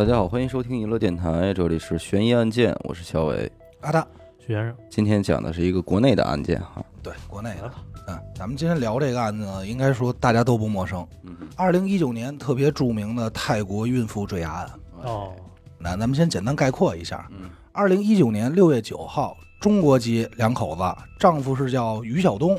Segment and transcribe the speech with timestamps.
[0.00, 3.52] 大家好，欢迎收听娱乐电台，这里是悬疑案件，我是小伟。
[3.82, 4.00] 阿达，
[4.38, 7.70] 徐先生，今天讲的是一个国内的案件哈，对，国内的。
[8.08, 11.06] 嗯，咱们今天聊这个案子呢，应该说大家都不陌生。
[11.24, 14.70] 嗯二零一九年特别著名的泰国孕妇坠崖案，
[15.02, 15.32] 哦，
[15.76, 17.28] 那咱们先简单概括一下。
[17.32, 17.50] 嗯。
[17.70, 20.82] 二零一九年六月九号，中国籍两口子，
[21.18, 22.58] 丈夫是叫于晓东，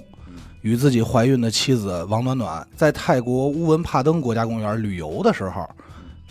[0.62, 5.68] 与自己怀孕的妻子王暖暖在泰国乌文帕登国家公园旅游的时候，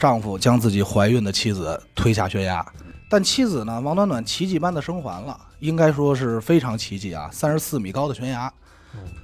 [0.01, 2.65] 丈夫将自己怀孕的妻子推下悬崖，
[3.11, 8.51] 但妻子呢，王暖暖奇迹般的生还了，应该说是非常奇迹啊，三十四米高的悬崖。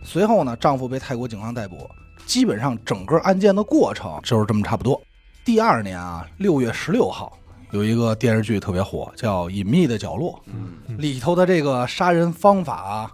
[0.04, 1.88] 随后呢，丈夫被泰国警方逮捕，
[2.26, 5.00] 基本上整个案件的过程就是这么差不多。
[5.46, 7.38] 第二年啊，六月十六号，
[7.70, 10.32] 有一个电视剧特别火，叫《隐秘的角落》，
[10.86, 13.10] 嗯里头的这个杀人方法啊，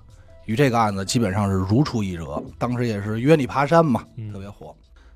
[0.47, 2.43] 与这个案子基本上是如出一辙。
[2.59, 4.75] 当时也是约你爬山嘛，嗯特别火。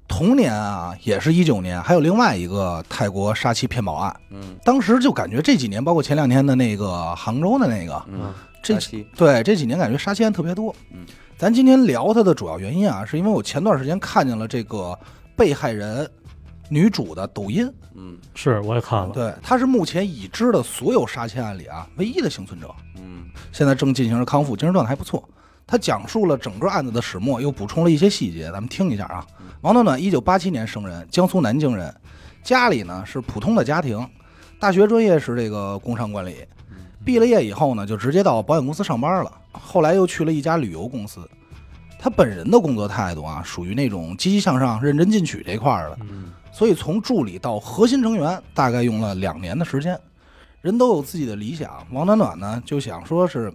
[0.09, 4.17] 同年啊，也是一九年，还有另外一个泰国杀妻骗保案。
[4.31, 8.79] 嗯当时就感觉这几年，包括前两天的那个杭州的那个，嗯，这
[9.17, 10.75] 对这几年感觉杀妻案特别多。
[10.93, 11.05] 嗯，
[11.37, 14.99] 咱今天聊它的主要原因啊，是因为我前段时间看见了这个
[15.37, 16.09] 被害人
[16.69, 18.17] 女主的抖音，嗯。
[18.34, 23.25] 是我也看了，对，她是目前已知的所有杀妻案里啊唯一的幸存者，嗯。
[23.53, 25.29] 现在正进行着康复，精神状态还不错。
[25.67, 29.27] 她讲述了整个案子的始末，又补充了一些细节，咱们听一下啊。
[29.62, 31.92] 王暖暖，一九八七年生人，江苏南京人，
[32.45, 34.09] 家里呢是普通的家庭，
[34.61, 36.37] 大学专业是这个工商管理，
[37.05, 39.33] 毕了业以后呢，就直接到保险公司上班了。
[39.50, 41.28] 后来又去了一家旅游公司。
[41.98, 49.98] 他本人的工作态度啊，属于那种积极向上、认真进取这块儿的，嗯，所以从助理到核心成员，大概用了两年的时间。
[50.61, 53.53] 人都有自己的理想，王暖暖呢就想说是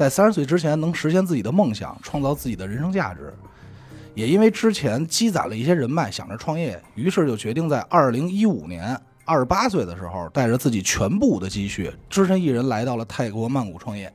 [0.00, 3.34] 在三十岁之前能实现自己的梦想，创造自己的人生价值。
[4.14, 14.10] 也因为之前积攒了一些人脉，想着创业，于是就决定在二零一五年二十八岁的时候，带着自己全部的积蓄，只身一人来到了泰国曼谷创业。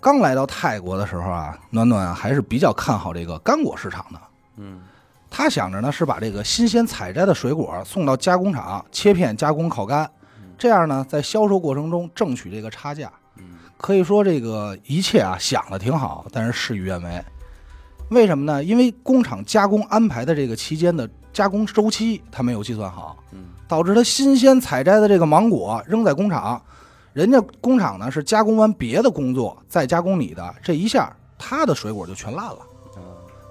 [0.00, 4.20] 刚来到泰国的时候啊，暖暖还是比较看好这个干果市场的。
[4.56, 4.80] 嗯
[5.28, 10.10] 他想着呢是把这个新鲜采摘的水果送到加工厂切片加工烤干，
[10.56, 13.12] 这样呢在销售过程中挣取这个差价。
[13.76, 17.24] 嗯可以说这个一切啊想的挺好，但是事与愿违。
[18.08, 18.62] 为什么呢？
[18.64, 26.60] 因为工厂加工安排的这个期间的加工周期他没有计算好，嗯导致他新鲜采摘的这个芒果扔在工厂，
[27.12, 32.58] 人家工厂呢是加工完别的工作再加工你的，这一下他的水果就全烂了，
[32.94, 33.00] 啊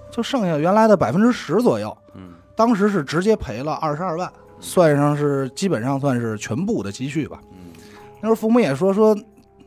[0.10, 1.96] 就剩下原来的百分之十左右。
[2.16, 4.32] 嗯当时是直接赔了二十二万，
[4.62, 7.40] 算上是基本上算是全部的积蓄吧。
[7.52, 7.74] 嗯
[8.22, 9.16] 那时候父母也说说，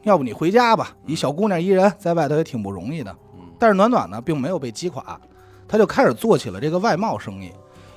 [0.03, 3.11] 要不你回家吧，一小姑娘一人在外头也挺不容易的。
[3.35, 5.21] 嗯但是暖暖呢，并没有被击垮，
[5.67, 7.51] 她就开始做起了这个外贸生意。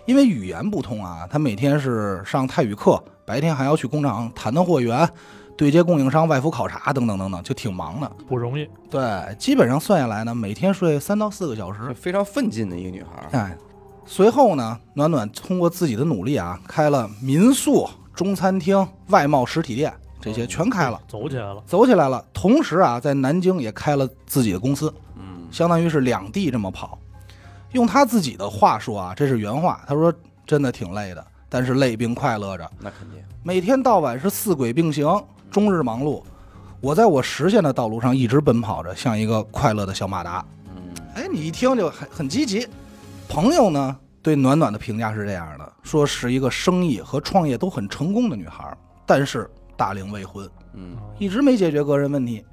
[0.08, 5.08] 因为语言不通啊，她每天是上泰语课，白天还要去工厂谈谈货源、
[5.56, 8.12] 对接供应商、外服考察等等等等，就挺忙的。
[8.28, 11.94] 不容易，对，基本上算下来呢，每天睡三到四个小时。
[11.94, 13.56] 非常奋进的一个女孩儿，哎，
[14.04, 22.24] 随后呢，暖暖通过自己的努力啊，开了民宿、中餐厅、外贸实体店，这些全开了，走起来了，走起来了。
[22.34, 26.98] 同时啊，在南京也开了自己的公司，嗯相当于是两地这么跑。
[27.72, 30.14] 用他自己的话说啊，这是原话，他说
[30.46, 35.08] 真的挺累的，但是累并快乐着，那肯定，每天到晚是四轨并行，
[35.50, 36.22] 终日忙碌。
[36.82, 40.46] 我在我实现的道路上一直奔跑着，像一个快乐的小马达。
[40.76, 42.68] 嗯哎，你一听就很很积极。
[43.30, 49.50] 朋友呢对暖暖的评价是这样的，说是一个生意和创业都很成功的女孩，但是
[49.81, 52.46] 大龄未婚，嗯一直没解决个人问题。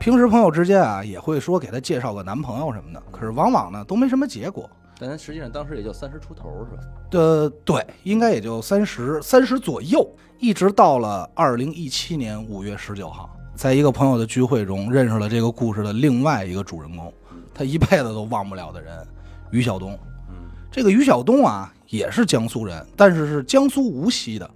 [0.00, 4.70] 平时朋友之间啊也会说给她介绍个男朋友什么的，可是往往呢都没什么结果。
[4.98, 6.82] 但她实际上当时也就三十出头是吧？
[7.10, 10.02] 呃，对，应该也就三十三十左右，
[10.38, 17.12] 一直到了二零一七年五月十九号，在一个朋友的聚会中认识了这个故事的另外一个主人公，
[17.52, 19.06] 他一辈子都忘不了的人，
[19.50, 19.92] 于晓东。
[20.30, 20.36] 嗯
[20.70, 24.50] 这个于晓东啊，也是江苏人，但是是江苏无锡的。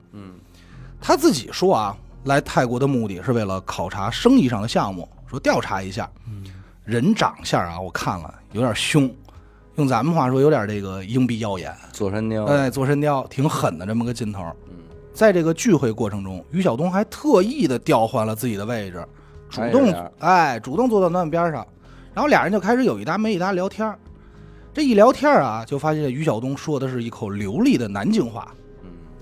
[0.99, 6.11] 嗯他自己说啊，来泰国的目的是为了考察生意上的项目，说调查一下。
[6.27, 6.45] 嗯，
[6.85, 9.11] 人长相啊，我看了有点凶，
[9.77, 14.43] 用咱们话说有点这个鹰鼻耀眼，座山雕，哎，坐山雕，挺狠的这么个劲头。
[14.69, 14.75] 嗯
[15.15, 19.03] 在这个聚会过程中，于晓东还特意的调换了自己的位置，
[19.49, 21.67] 主动哎，主动坐到暖暖边上，
[22.13, 23.91] 然后俩人就开始有一搭没一搭聊天
[24.75, 28.47] 这一聊天啊，就发现于晓东说的是一口流利的南京话。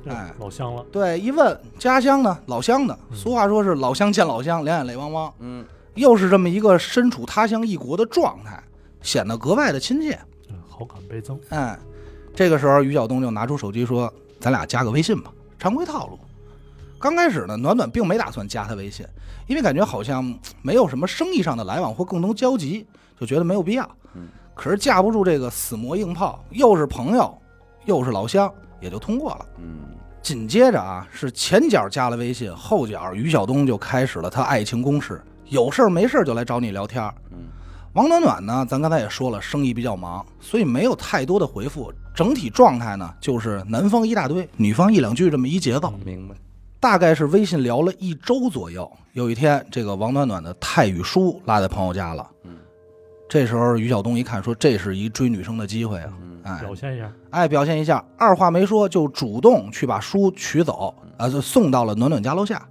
[0.07, 5.33] 哎老乡了，对，一问家乡呢，老乡的，俗话说是老乡见老乡，两眼泪汪汪。
[5.39, 5.65] 嗯
[5.95, 8.61] 又是这么一个身处他乡异国的状态，
[9.01, 10.19] 显得格外的亲切。
[10.49, 11.79] 对好感倍增，哎，
[12.35, 16.19] 这个时候于晓东就拿出手机说：“咱俩加个微信吧，常规套路。
[16.99, 19.07] 刚开始呢，暖暖并没打算加他微信，
[19.47, 22.85] 因为感觉好像嗯没有什么生意上的来往或共同交集，
[23.21, 23.89] 就觉得没有必要。
[24.15, 27.33] 嗯，可是架不住这个死磨硬泡，又是朋友，
[27.85, 29.47] 又是老乡，也就通过了。
[29.59, 29.94] 嗯
[30.25, 37.15] 紧接着啊，是前脚加了微信，后脚于晓东就开始了他爱情攻势，有事儿没事儿就来找你聊天儿。
[37.31, 37.39] 嗯
[37.93, 41.93] 王暖暖呢，咱刚才也说了，生意比较忙，所以没有太多的回复。
[42.13, 45.93] 整体状态呢，就是男方一大堆，女方一两句这么一节奏。
[46.05, 46.35] 明白。
[46.81, 48.91] 大概是微信聊了一周左右。
[49.13, 52.29] 有一天，这个王暖暖的泰语书落在朋友家了。
[52.43, 52.57] 嗯，
[53.29, 56.13] 这时候于晓东一看，说这是一追女生的机会啊！
[56.21, 62.63] 嗯哎表现一下，哎，表现一下，二话没说就主动去把书取走，啊，就送到了暖暖家楼下。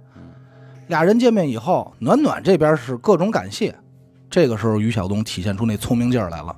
[0.86, 3.74] 俩人见面以后，暖暖这边是各种感谢。
[4.30, 6.54] 这个时候，于晓东体现出那聪明劲儿来了，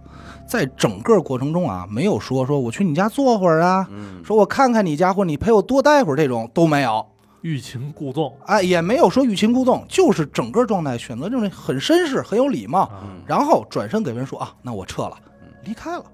[0.47, 7.07] 在整个过程中啊，没有说说我去你家坐会儿啊，嗯说我看看你家或者你陪我多待会儿这种都没有。
[7.47, 15.17] 欲擒故纵哎，也没有说欲擒故纵，就是整个状态选择这种很绅士、很有礼貌，啊，然后转身给人说啊，那我撤了，
[15.65, 16.05] 离开了。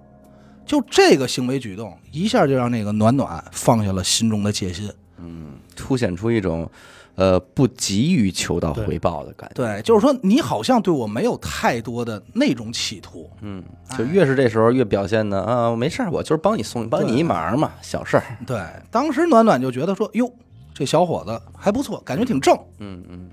[0.66, 4.90] 就这个行为举动，一下就让那个暖暖放下了心中的戒心。
[5.16, 6.70] 嗯，凸显出一种
[7.14, 9.54] 呃不急于求到回报的感觉。
[9.54, 13.28] 对，就是说你好像对我没有太多的那种企图。
[13.40, 13.62] 嗯，
[13.98, 18.24] 就越是这时候越表现的啊，没事儿，我就是帮你送帮你一忙嘛，小事儿。
[18.46, 20.32] 对，当时暖暖就觉得说，哟，
[20.74, 22.56] 这小伙子还不错，感觉挺正。
[22.78, 23.30] 嗯嗯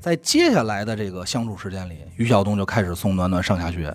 [0.00, 3.94] 在接下来的这个相处时间里，于晓东就开始送暖暖上下学，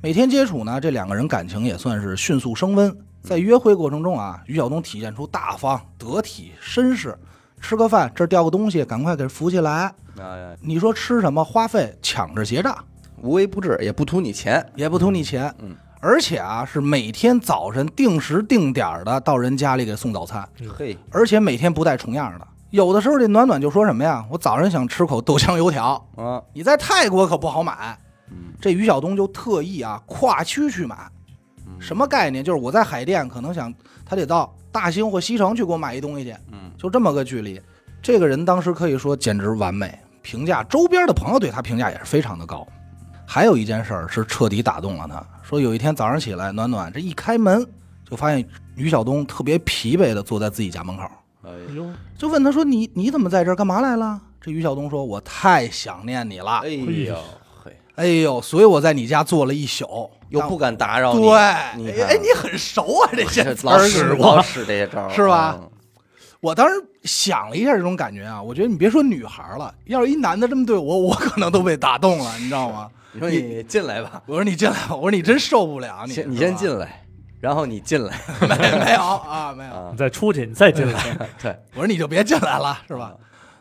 [0.00, 2.96] 每天接触呢，这两个人感情也算是迅速升温。
[3.22, 7.18] 在约会过程中啊，于晓东体现出大方、得体、绅士。
[7.60, 9.92] 吃个饭，这掉个东西，赶快给扶起来。
[10.20, 12.76] 哎，你说吃什么，花费抢着结账，
[13.20, 14.64] 无微不至，也不图你钱。
[14.76, 15.52] 也不图你钱。
[15.58, 15.74] 嗯，
[16.06, 20.48] 而且啊，是每天早晨定时定点的到人家里给送早餐，
[20.78, 22.46] 嘿，而且每天不带重样的。
[22.70, 27.98] 有的时候这暖暖就说什么呀，我早上想吃口豆浆油条，啊，你在泰国可不好买。
[28.30, 28.54] 嗯。
[28.60, 30.96] 这于晓东就特意啊跨区去买，
[31.80, 32.44] 什么概念？
[32.44, 33.74] 就是我在海淀可能想
[34.04, 36.70] 他得到大兴或西城去给我买一东西去，嗯。
[36.78, 37.60] 就这么个距离。
[38.00, 42.64] 这个人当时可以说简直完美，评价周边的朋友对他评价也是非常的高。
[43.28, 47.64] 还有一件事儿是彻底打动了他，说有一天早上起来，暖暖这一开门
[48.04, 48.44] 就发现
[48.74, 51.04] 于晓东特别疲惫的坐在自己家门口，
[51.44, 51.86] 哎哎呦，
[52.18, 53.54] 就问他说：“你你怎么在这儿？
[53.54, 56.62] 干嘛来了？”这于晓东说：“我太想念你了。
[56.64, 57.16] 哎，呦
[57.62, 61.30] 嘿，哎呦，所以我在你家坐了一宿，又不敢打扰你，对，
[61.76, 65.56] 你哎哎，你很熟啊，这些老儿使过老使这些招儿是吧？
[65.60, 65.70] 嗯？
[66.40, 72.90] 我当时想了一下这种感觉啊，我觉得你别说女孩了，要是一男的这么对我，我可能都被打动了，你知道吗？
[73.16, 77.04] 你说你进来吧，我说你进来吧，我说你真受不了，你先你先进来，
[77.40, 78.14] 然后你进来。
[78.42, 79.72] 没没有啊，没有。
[79.72, 79.88] 啊。
[79.90, 81.02] 你，再出去，你再进来，
[81.40, 83.14] 对，我说你就别进来了，是吧？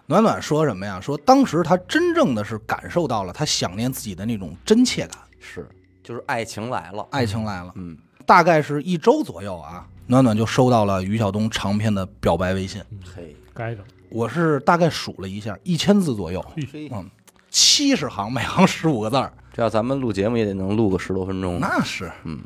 [0.07, 0.99] 暖暖说什么呀？
[1.01, 5.67] 说当时他真正的是感受到了他想念自己的那种真切感，是，
[6.03, 7.71] 就是爱情来了，爱情来了。
[7.75, 12.83] 嗯，大概是一周左右啊，暖暖就收到了于晓东长篇的表白微信。
[13.15, 17.09] 嘿，该着，我是大概数了一下，一千字左右，嘿，嗯，
[17.49, 22.11] 七十行，每行十五个字儿，这要咱们录节目也得能录个十多分钟，那是。
[22.25, 22.41] 嗯，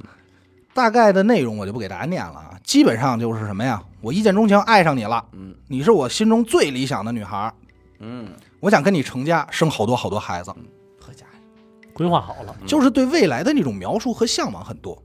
[0.75, 3.81] 大概的内容我就不给大家念了啊，基本上就是什么呀？
[3.99, 5.55] 我一见钟情，爱上你了，嗯。
[5.67, 7.51] 你是我心中最理想的女孩，
[7.97, 14.95] 嗯，我想跟你成家，生好多好多孩子，好家伙，规划好了，就是对未来的那种描述和向往很多。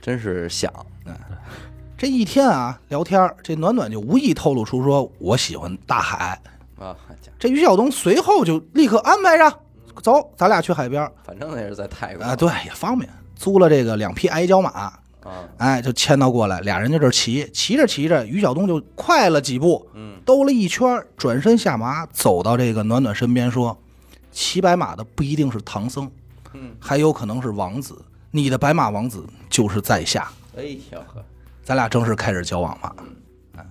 [0.00, 0.72] 真是想，
[1.04, 1.14] 嗯。
[1.98, 6.40] 这一天啊，聊天这暖暖就无意透露出说我喜欢大海。
[6.78, 6.96] 啊，
[7.38, 9.60] 这于晓东随后就立刻安排着，
[10.02, 15.00] 走，咱俩去海边反正那是在泰国啊，对，也方便，租了这个两匹矮脚马，啊，
[15.58, 23.76] 哎，就牵到过来，俩人就这骑，骑着骑着，于晓东就快了几步，嗯，兜了一圈，转身下马，走到这个暖暖身边说
[24.30, 26.10] ：“骑白马的不一定是唐僧，
[26.52, 28.00] 嗯，还有可能是王子，
[28.30, 30.62] 你的白马王子就是在下，哎
[30.92, 31.24] 呦呵，
[31.64, 32.94] 咱俩正式开始交往吧。”
[33.58, 33.66] 哎，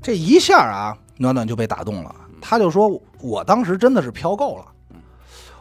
[0.00, 2.88] 这一下啊，暖暖就被打动了，他就说
[3.20, 4.64] ：“我当时真的是飘够了，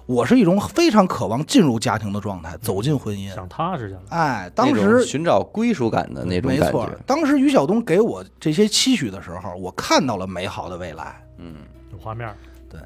[0.06, 3.34] 我是一种非常渴望进入家庭的状态，走进婚姻。
[3.34, 11.24] 想踏实下来，哎，当时寻找归属感的那种没错感觉，，当时于晓东给我这些期许的时候，我看到了美好的未来。
[11.38, 11.56] 嗯，
[11.92, 12.34] 有画面
[12.70, 12.80] 对，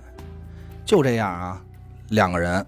[0.85, 1.61] 就这样啊，
[2.09, 2.65] 两个人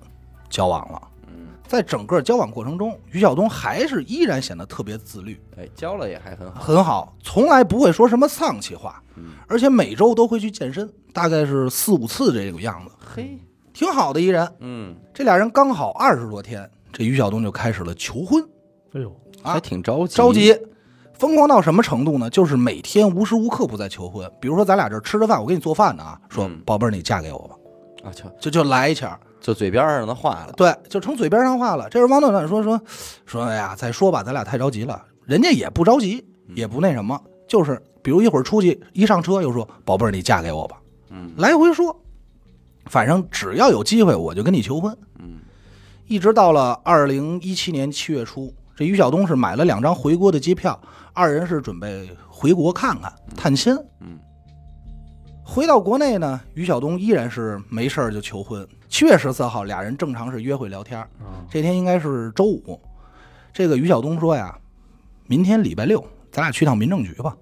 [0.49, 1.01] 交往了。
[1.27, 13.39] 嗯，在整个交往过程中，于晓东还是依然显得特别自律，哎，交了也还很好，很好，从来不会说什么丧气话，嗯，而且每周都会去健身，大概是四五次这个样子，嘿，
[13.77, 14.51] 挺好的一人。
[14.59, 18.43] 嗯，这俩人刚好二十多天，这于晓东就开始了求婚
[18.93, 19.09] 哎呦，
[19.43, 20.57] 啊还挺着急，着急，
[21.13, 22.27] 疯狂到什么程度呢？
[22.27, 24.27] 就是每天无时无刻不在求婚。
[24.41, 27.55] 比如说咱俩这吃着饭，我给你做饭呢啊，说嗯宝贝儿，你嫁给我吧，
[28.03, 31.87] 啊，就就就来一下，就嘴边上的话了，对，就成嘴边上话了。
[31.87, 32.81] 这时候王暖暖说说
[33.27, 34.99] 说，哎呀，再说吧，咱俩太着急了。
[35.23, 40.81] 人家也不着急，也不那什么，就是比如一会儿出去一上车又说宝贝儿，你嫁给我吧，
[41.11, 41.95] 嗯来回说，
[42.89, 44.95] 反正只要有机会我就跟你求婚。
[45.19, 45.39] 嗯
[46.05, 50.79] 一直到了二零一七年七月初，这于晓东是买了两张回国的机票，
[51.13, 53.75] 二人是准备回国看看探亲。
[53.99, 54.17] 嗯
[55.43, 58.67] 回到国内呢，于晓东依然是没事儿就求婚。
[58.89, 62.79] 七月十四号，俩人正常是约会聊天儿，啊，这天应该是周五。
[63.53, 64.57] 这个于晓东说呀，
[65.25, 67.35] 明天礼拜六，咱俩去趟民政局吧。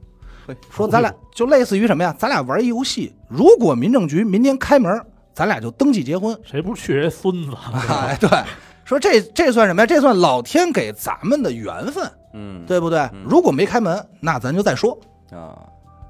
[0.48, 2.16] 嘿说咱俩就类似于什么呀？
[2.18, 5.04] 咱俩玩一游戏，如果民政局明天开门，
[5.36, 6.36] 咱俩就登记结婚。
[6.44, 7.52] 谁不是去人孙子？
[7.92, 8.30] 哎，对，
[8.86, 9.86] 说这这算什么呀？
[9.86, 13.08] 这算老天给咱们的缘分，嗯，对不对？
[13.28, 14.98] 如果没开门，那咱就再说。
[15.32, 15.60] 啊，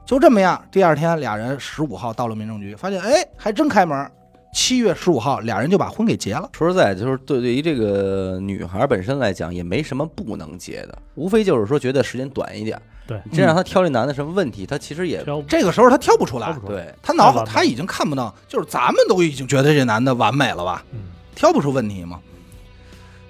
[0.06, 4.10] 就这么样，第二天俩人十五号到了民政局，发现哎，还真开门。
[4.56, 6.50] 七月十五号，俩人就把婚给结了。
[6.54, 12.82] 说实在，就是对对于这个女孩本身来讲，也没什么不能结的，无非就是说觉得时间短一点。
[13.06, 16.58] 对，你真让她挑这男的什么问题，她其实也这个时候她挑不出来。
[16.66, 21.00] 对，她脑太完美他已经看不到，就是咱们都已经觉得这男的完美了吧，嗯，
[21.36, 22.22] 挑不出问题吗？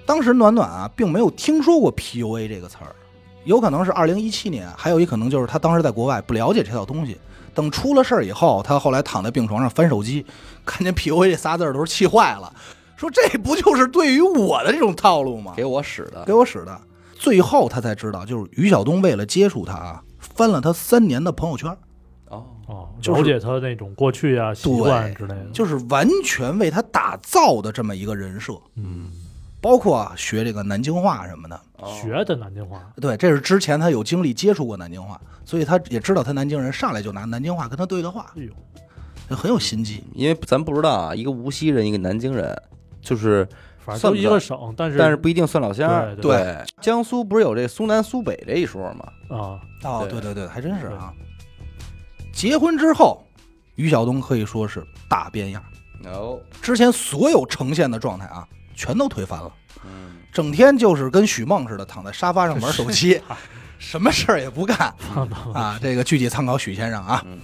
[0.06, 2.94] 当时暖暖啊，并没有听说过 PUA 这个词儿，
[3.42, 7.18] 有可能是二零一七年，还有一可能就是她当时在国外不了解这套东西。
[7.56, 10.24] 等出了事儿以后，他后来躺在病床上翻手机，
[10.64, 12.52] 看见 PUA 这仨字儿都是气坏了，
[12.96, 15.54] 说这不就是对于我的这种套路吗？
[15.56, 16.32] 给我使的给。
[16.32, 16.80] 我使的。
[17.18, 21.74] 最后他才知道，就是于晓东为了接触他啊，翻了他三年的朋友圈，
[22.28, 25.46] 哦，哦，就了解他那种过去啊、习惯之类的。
[25.50, 29.10] 就是完全为他打造的这么一个人设，嗯，
[29.60, 31.60] 包括啊学这个南京话什么的。
[31.78, 38.50] 哦学的南京话，对，这是之前他有经历接触过南京话，所以他也知道他南京人，上来就拿南京话跟他对的话，哎呦，
[39.28, 40.02] 就很有心机。
[40.14, 42.56] 因为咱不知道啊，一个无锡人，一个南京人，
[43.02, 43.46] 就是，
[43.78, 46.16] 反正都一个省，但是但是不一定算老乡儿。
[46.16, 49.12] 对对江苏不是有这苏南苏北这一说吗？
[49.28, 51.12] 啊，哦，对对对对，还真是啊。
[52.32, 53.22] 结婚之后，
[53.74, 55.62] 于晓东可以说是大变样，
[56.06, 59.52] 哦，之前所有呈现的状态啊，全都推翻了。
[59.84, 63.20] 嗯，整天就是跟许梦似的躺在沙发上玩手机，
[63.78, 64.94] 什么事儿也不干
[65.54, 65.78] 啊。
[65.82, 67.38] 这个具体参考许先生啊嗯，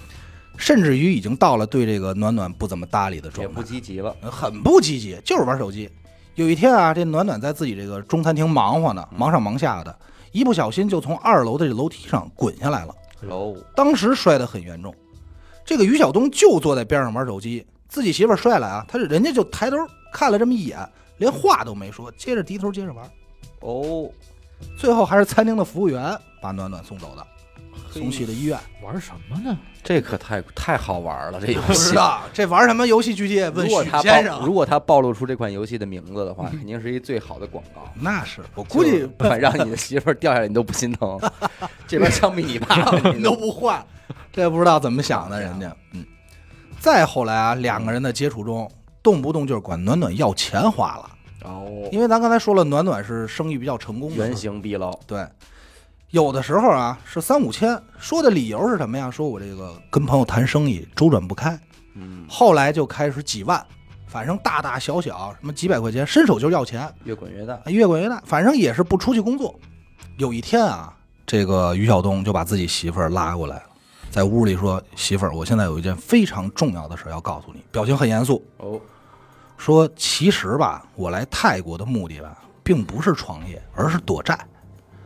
[0.57, 4.15] 甚至于已经到了对这个暖暖不怎么搭理的也不状态，积极了。
[4.31, 5.91] 很不积极，就是玩手机。
[6.35, 9.95] 有一天啊，这暖暖在自己这个中餐厅忙活呢，忙上忙下的，
[10.33, 12.95] 一不小心就从二楼的这楼梯上滚下来了，
[13.29, 14.95] 哦，当时摔得很严重。
[15.65, 19.77] 这个于晓东就坐在边上玩手机，自己媳妇儿摔了啊，他是人家就抬头
[20.11, 20.79] 看了这么一眼，
[21.23, 23.09] 连话都没说，接着低头接着玩。
[23.61, 24.11] 哦，
[24.77, 27.25] 最后还是餐厅的服务员把暖暖送走的，
[27.93, 28.59] 送去了医院。
[28.83, 29.57] 玩什么呢？
[29.85, 31.95] 这可太太好玩了，这游不知戏。
[31.95, 33.15] 道这玩什么游戏？
[33.15, 34.39] 具体问许如果他先生。
[34.41, 37.83] 暴如果他暴露出这款游戏的名字的话， 肯定是一最好的广告。
[37.95, 41.21] 那是我估计 不管让你的媳妇儿掉下来，你都不心疼。
[41.87, 43.85] 这边枪毙你爸爸，你都不换，
[44.33, 45.73] 这不知道怎么想的，人家。
[45.93, 46.05] 嗯，
[46.81, 48.71] 再后来啊，两个人的接触中，
[49.03, 51.11] 动不动就是管暖暖要钱花了，
[51.45, 54.99] 哦，因为咱刚才说了，暖暖是生意比较成功的，原形毕露。
[55.07, 55.27] 对，
[56.11, 59.11] 有的时候啊是三五千，说的理由是什么呀？
[59.11, 61.59] 说我这个跟朋友谈生意周转不开，
[61.95, 63.65] 嗯，后来就开始几万，
[64.07, 67.59] 反正大大小小什么几百块钱，伸手就要钱，越滚越大。
[67.67, 69.59] 越滚越大，反正也是不出去工作。
[70.19, 70.95] 有一天啊，
[71.27, 73.63] 这个于晓东就把自己媳妇儿拉过来了，
[74.11, 78.79] 在屋里说：“媳妇儿，我现在有一件非常重要的事儿要告诉你。”表情很严肃，哦，
[79.63, 84.37] 说：“其实吧，我来泰国的目的吧，并不是创业，而是躲债。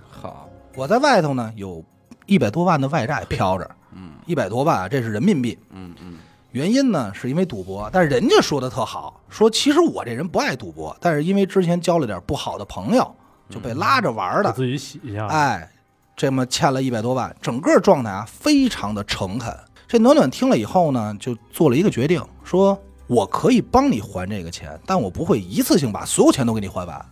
[0.09, 1.85] 好，我在外头呢，有
[2.25, 5.59] 一百多万的外债飘着，嗯一百多万啊，这是人民币。
[5.73, 6.15] 嗯嗯，
[6.53, 13.15] 原因呢，是因为赌博，但是人家说的特好，说其实我这人不爱赌博，但是因为之前交了点不好的朋友，
[13.51, 15.27] 就被拉着玩的，给自己洗一下。
[15.27, 15.71] 哎，
[16.17, 19.55] 这么欠了一百多万，整个状态啊非常的诚恳。
[19.87, 27.07] 这暖暖听了以后呢，就做了一个决定，说我可以帮你还这个钱，但我不会一次性把所有钱都给你还完，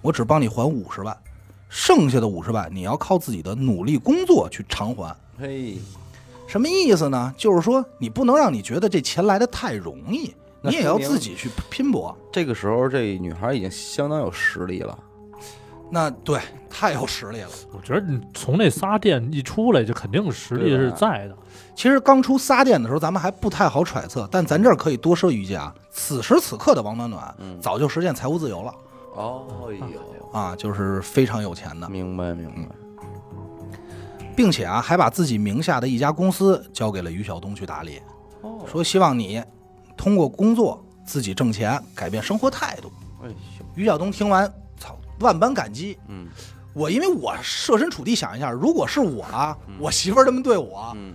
[0.00, 1.16] 我只帮你还五十万，
[1.68, 5.14] 剩下的五十万你要靠自己的努力工作去偿还。
[5.38, 5.76] 嘿，
[6.46, 7.34] 什么意思呢？
[7.36, 12.16] 就是说你不能让你觉得这钱来的太容易，你也要自己去拼搏。
[12.32, 14.98] 这个时候这女孩已经相当有实力了。
[15.90, 17.50] 那对太有实力了。
[17.70, 21.36] 我觉得你从那仨店一出来，就肯定实力是在的。
[21.74, 28.74] 其实刚出仨店的时候，咱们还不太好揣测，但咱这儿可以多说一句啊，此时此刻的王暖暖嗯早就实现财务自由了
[29.14, 31.88] 哦哟，啊，就是非常有钱的。
[31.88, 32.74] 明白明白。
[34.36, 38.00] 并且啊还把自己名下的一家公司交给了于晓东去打理，
[38.42, 39.42] 哦，说希望你
[39.96, 42.90] 通过工作自己挣钱，改变生活态度。
[43.22, 43.34] 哎呦，
[43.74, 45.98] 于晓东听完，操，万般感激。
[46.08, 46.26] 嗯
[46.72, 51.14] 我因为我设身处地想一下，如果是我啊，我媳妇儿这么对我，嗯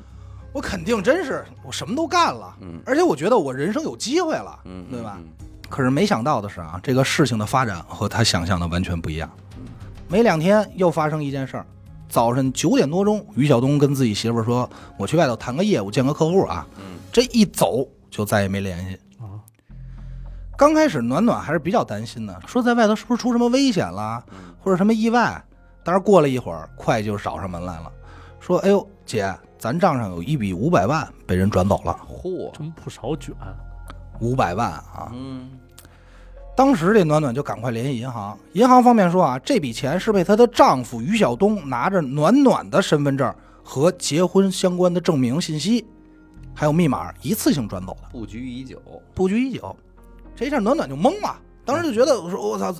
[0.51, 5.17] 我肯定真是我什么都干了，嗯而且我觉得我人生有机会了，嗯，对吧？
[5.19, 5.25] 嗯？
[5.69, 9.29] 可是没想到的是啊，这个事情的发展和他想象的完全不一样。
[10.07, 11.65] 没两天又发生一件事儿，
[12.09, 18.95] 早晨九点多钟，于晓东跟自己媳妇儿说：“我去外头谈个业务，见个客户啊。”嗯这一走就再也没联系。
[19.19, 19.37] 啊，
[20.57, 25.39] 刚开始暖暖还是比较担心的，说在外头是不是出什么危险了，嗯或者什么意外。
[25.83, 27.91] 但是过了一会儿，会计就找上门来了，
[28.39, 33.35] 说：“哎呦，姐，咱账上有一笔五百万被人转走了，嚯，真不少卷。
[34.21, 35.51] 五百万啊！”嗯
[36.55, 45.85] 当时这暖暖就赶快联系银行，银行方面说啊，这笔钱是被她的丈夫于晓东拿着暖暖的身份证和结婚相关的证明信息，
[46.53, 48.81] 还有密码一次性转走的，布局已久，
[49.13, 49.73] 布局已久。
[50.35, 52.73] 这一下暖暖就懵了，当时就觉得我说我操，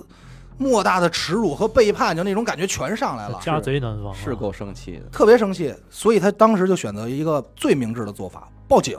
[0.59, 5.05] 莫大的耻辱和背叛，就那种感觉全上来了，家贼难防啊，是够生气的。
[5.09, 5.73] 特别生气。
[5.89, 8.97] 所以他当时就选择一个最明智的做法，报警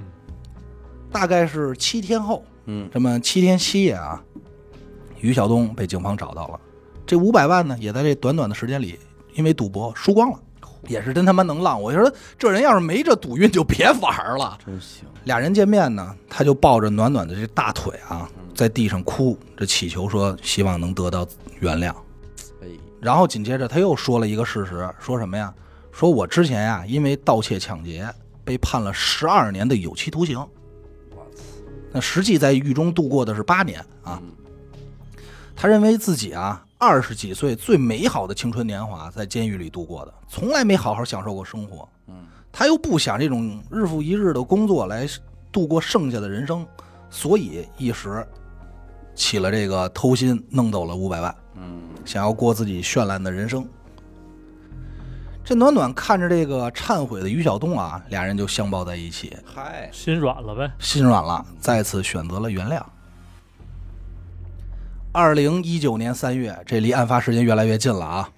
[0.00, 0.06] 嗯。
[1.12, 4.20] 大概是七天后，嗯这么七天七夜啊，
[5.20, 6.58] 于晓东被警方找到了，
[7.06, 8.98] 这五百万呢，也在这短短的时间里，
[9.34, 10.38] 因为赌博输光了，
[10.88, 11.80] 也是真他妈能浪。
[11.80, 14.58] 我就说这人要是没这赌运，就别玩了。
[14.64, 15.04] 真行。
[15.24, 21.26] 俩人见面呢，他就抱着暖暖的这大腿啊，在地上哭这祈求说，希望能得到
[21.60, 21.94] 原谅。
[22.62, 22.68] 哎，
[23.00, 25.52] 然后紧接着他又说了一个事实，说什么呀？
[25.92, 28.08] 说我之前呀，因为盗窃抢劫
[28.44, 31.42] 被判了十二年的有期徒刑，我操，
[31.92, 34.20] 那实际在狱中度过的是八年啊。
[34.22, 34.30] 嗯
[35.56, 41.88] 他认为自己啊，二十几岁最美好的青春年华在监狱里度过的，从来没好好享受过生活。
[42.08, 45.08] 嗯，他又不想这种日复一日的工作来
[45.52, 46.66] 度过剩下的人生，
[47.08, 48.26] 所以一时
[49.14, 51.34] 起了这个偷心，弄走了五百万。
[51.56, 53.66] 嗯，想要过自己绚烂的人生。
[55.44, 60.70] 这暖暖看着这个忏悔的于晓东啊，俩人就相抱在一起，嗨，心软了呗。
[60.78, 62.82] 心软了，再次选择了原谅。
[65.12, 68.30] 二零一九年三月，这离案发时间越来越近了啊！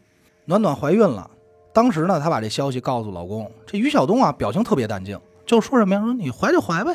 [0.44, 1.30] 暖暖怀孕了，
[1.72, 3.50] 当时呢，她把这消息告诉老公。
[3.64, 6.00] 这于晓东啊，表情特别淡定，就说什么呀？
[6.02, 6.94] 说你怀就怀呗，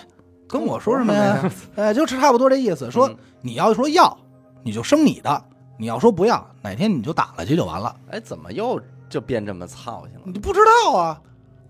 [0.52, 1.52] 跟我说什么呀？
[1.78, 2.92] 哎，就是差不多这意思。
[2.92, 4.16] 说嗯你要说要，
[4.64, 5.32] 你就生你的；
[5.78, 7.96] 你要说不要，哪天你就打了去就完了。
[8.12, 10.22] 哎，怎么又就变这么操心了？
[10.26, 11.20] 你不知道啊，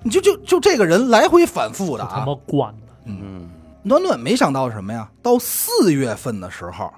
[0.03, 2.09] 你就就就这个人来回反复的啊。
[2.09, 3.47] 就他妈惯的，嗯，
[3.83, 5.09] 暖暖没想到什么呀？
[5.21, 6.91] 到四月份的时候，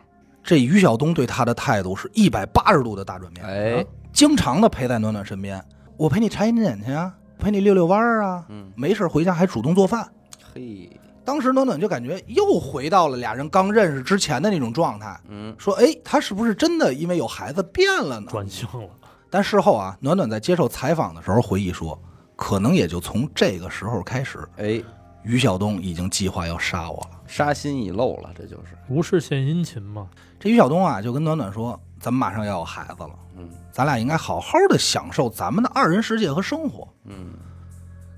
[0.44, 5.64] 这于晓东对他的态度是一百八十度的大转变，哎，经常的陪在暖暖身边，
[5.98, 10.08] 我陪你查眼睑去啊，陪你遛遛弯儿啊，嗯，没事回家还主动做饭。
[10.54, 10.90] 嘿，
[11.26, 18.90] 当时暖暖就感觉又回到了俩人刚认识之前的那种状态，嗯，说：“哎，他是不是真的因为有孩子变了呢？”转性了。
[19.30, 22.00] 但事后啊，暖暖在接受采访的时候回忆说，
[22.36, 24.82] 可能也就从这个时候开始，哎，
[25.24, 27.20] 于晓东已经计划要杀我了。
[27.26, 30.08] 杀心已露了，这就是，无事献殷勤嘛，
[30.40, 36.88] 这于晓东啊，就跟暖暖说：“咱们马上要有孩子了，嗯咱俩应该好好的享受咱们的二人世界和生活。
[37.06, 37.30] 嗯，”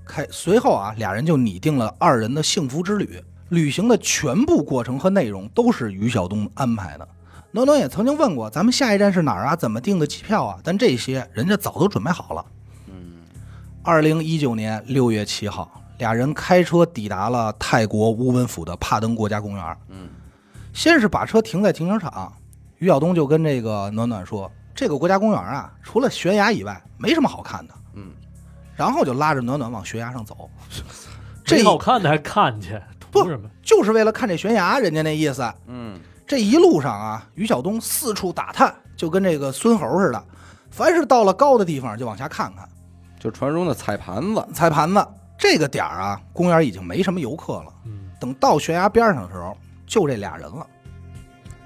[0.06, 3.22] 开随后啊，俩人就拟定了二人的幸福之旅。
[3.50, 7.06] 旅行的全部过程和内容都是于晓东安排的。
[7.52, 9.54] 暖暖也曾经问过，咱们下一站是哪儿啊？
[9.54, 10.58] 怎么订的机票啊？
[10.64, 12.44] 但这些人家早都准备好了。
[12.88, 13.22] 嗯，
[13.82, 19.76] 二零一九年六月七号，俩人开车抵达了泰国乌文府的帕登国家公园。
[19.88, 20.08] 嗯，
[20.72, 22.32] 先是把车停在停车场，
[22.78, 27.74] 于晓东就跟这个暖暖说：“这个国家公园啊，除了悬崖以外，没什么好看的。”
[28.76, 30.50] 嗯，然后就拉着暖暖往悬崖上走。
[31.44, 33.48] 这这好看的还看去，不图什么？
[33.62, 35.48] 就是为了看这悬崖，人家那意思。
[35.66, 40.24] 嗯，这一路上啊，于晓东四处打探，就跟这个孙猴似的，
[40.70, 42.68] 凡是到了高的地方就往下看看。
[43.18, 45.06] 就传说中的踩盘子，踩盘子，
[45.38, 47.72] 这个点儿啊，公园已经没什么游客了。
[47.84, 50.66] 嗯，等到悬崖边上的时候，就这俩人了。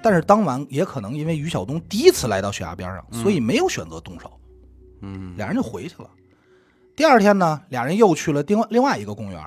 [0.02, 4.30] 但是当晚也可能因为于晓东第一次来到悬崖边上，嗯所以没有选择动手，
[5.02, 6.08] 嗯，俩人就回去了。
[7.00, 9.42] 第二天呢，俩人又去了另外另外一个公园。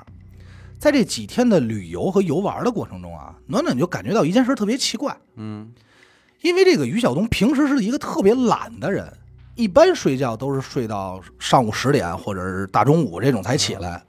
[0.76, 5.72] 在这几天的旅游和游玩的过程中啊，暖暖就感觉到一件事特别奇怪，嗯，
[6.42, 9.06] 因为这个于晓东平时是一个特别懒的人，
[9.54, 14.02] 一般睡觉都是睡到上午十点或者是大中午这种才起来，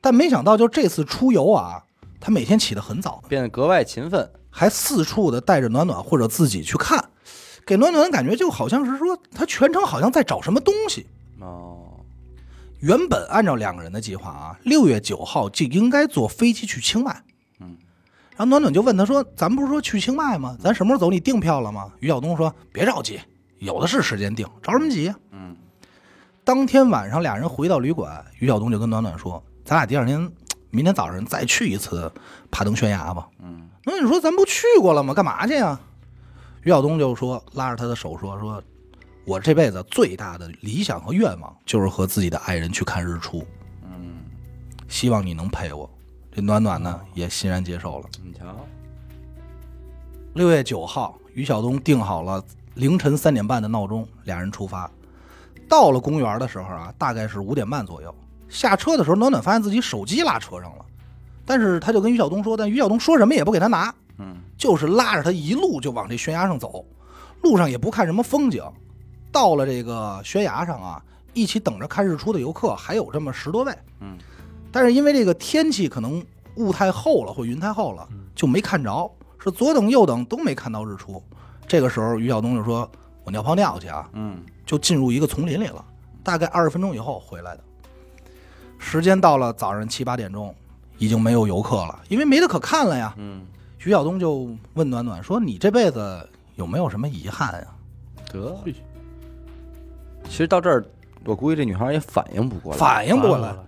[0.00, 1.82] 但没想到就这次出游啊，
[2.20, 7.06] 他每天起得很早，变得格外勤奋，还四处的带着暖暖或者自己去看，
[7.66, 11.08] 给暖暖的感觉就好像是说他全程好像在找什么东西。
[11.40, 11.83] 哦，
[12.84, 17.18] 原本按照两个人的计划啊，六月九号就应该坐飞机去清迈。
[17.58, 17.78] 嗯，
[18.36, 20.54] 然后暖暖就问他说：“咱不是说去清迈吗？
[20.60, 21.10] 咱什么时候走？
[21.10, 23.18] 你订票了吗？”于晓东说：“别着急，
[23.58, 25.56] 有的是时间订，着什么急呀、嗯
[26.44, 30.30] 当天晚上，俩人回到旅馆，于晓东就跟暖暖说：“咱俩第二天，
[30.68, 32.12] 明天早上再去一次
[32.50, 35.14] 爬登悬崖吧。”嗯暖暖说：“咱不去过了吗？
[35.14, 35.80] 干嘛去呀？”
[36.64, 38.62] 于晓东就说：“拉着他的手说：‘说
[39.24, 43.46] 我这辈子最大的理想和愿望就是和自己的爱人去看日出，
[43.82, 44.18] 嗯，
[44.86, 45.88] 希望你能陪我。’
[46.30, 48.08] 这暖暖呢也欣然接受了。
[48.22, 48.44] 你瞧，
[50.34, 54.90] 六月九号，于晓东定好了凌晨三点半的闹钟，俩人出发。
[55.68, 58.14] 到了公园的时候啊，大概是五点半左右。
[58.48, 60.84] 下车的时候，暖暖发现自己手机落车上了，
[61.46, 66.84] 但是他就跟于晓东说，但于晓东说什么也不给他拿，嗯就是拉着他一路就往这悬崖上走，
[67.42, 68.62] 路上也不看什么风景。
[69.34, 74.16] 到了这个悬崖上啊，一起等着看日出的游客还有这么十多位，嗯
[74.70, 81.20] 但是因为这个天气可能雾太厚了或云太厚了，就没看着，是左等右等都没看到日出。
[81.66, 82.88] 这个时候，于晓东就说
[83.24, 85.84] ：“我尿泡尿去啊！”嗯就进入一个丛林里了。
[86.22, 87.64] 大概二十分钟以后回来的。
[88.78, 90.54] 时间到了早上七八点钟，
[90.98, 93.12] 已经没有游客了，因为没得可看了呀。
[93.16, 93.44] 嗯，
[93.84, 97.66] 于晓东就问暖暖说：“你这辈子有没有什么遗憾呀
[98.32, 98.56] 得。
[100.24, 100.84] 嘿其实到这儿，
[101.24, 102.78] 我估计这女孩也反应不过？”来。
[102.78, 103.64] 反应不过来，了，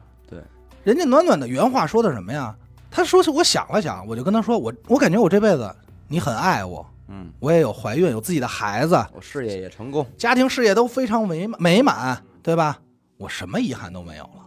[0.83, 2.55] 人家暖暖的原话说的什么呀？
[2.91, 5.75] 他说是我想了想，我就跟他说，我我感觉我这辈子
[6.09, 10.07] 你很爱我，嗯，我也有怀孕，有自己的孩子，我事业也成功。
[10.17, 12.79] 家庭事业都非常美满美满，对吧？
[13.19, 14.47] 我什么遗憾都没有了。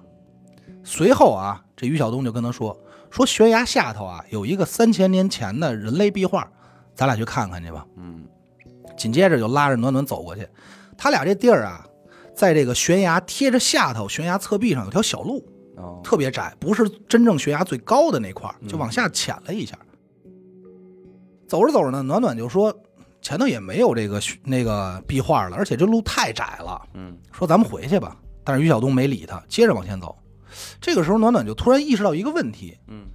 [0.84, 2.76] 随后啊，这于晓东就跟他说
[3.12, 6.50] ：“说悬崖下头啊有一个三千年前的人类壁画，
[6.96, 7.86] 咱俩去看看去吧。
[7.98, 8.26] 嗯”
[8.98, 10.48] 紧接着就拉着暖暖走过去。
[10.98, 11.86] 他俩这地儿啊，
[12.40, 19.78] 在这个悬崖贴着下头，悬崖侧壁上有条小路，哦，特别窄，不是真正悬崖最高的那块儿，就往下潜了一下。
[21.50, 22.74] 走着走着呢，暖暖就说
[23.22, 28.16] 前头也没有这个那个壁画了，而且这路太窄了，嗯说咱们回去吧。
[28.46, 30.18] 但是于晓东没理他，接着往前走。
[30.80, 33.08] 这个时候，暖暖就突然意识到一个问题，嗯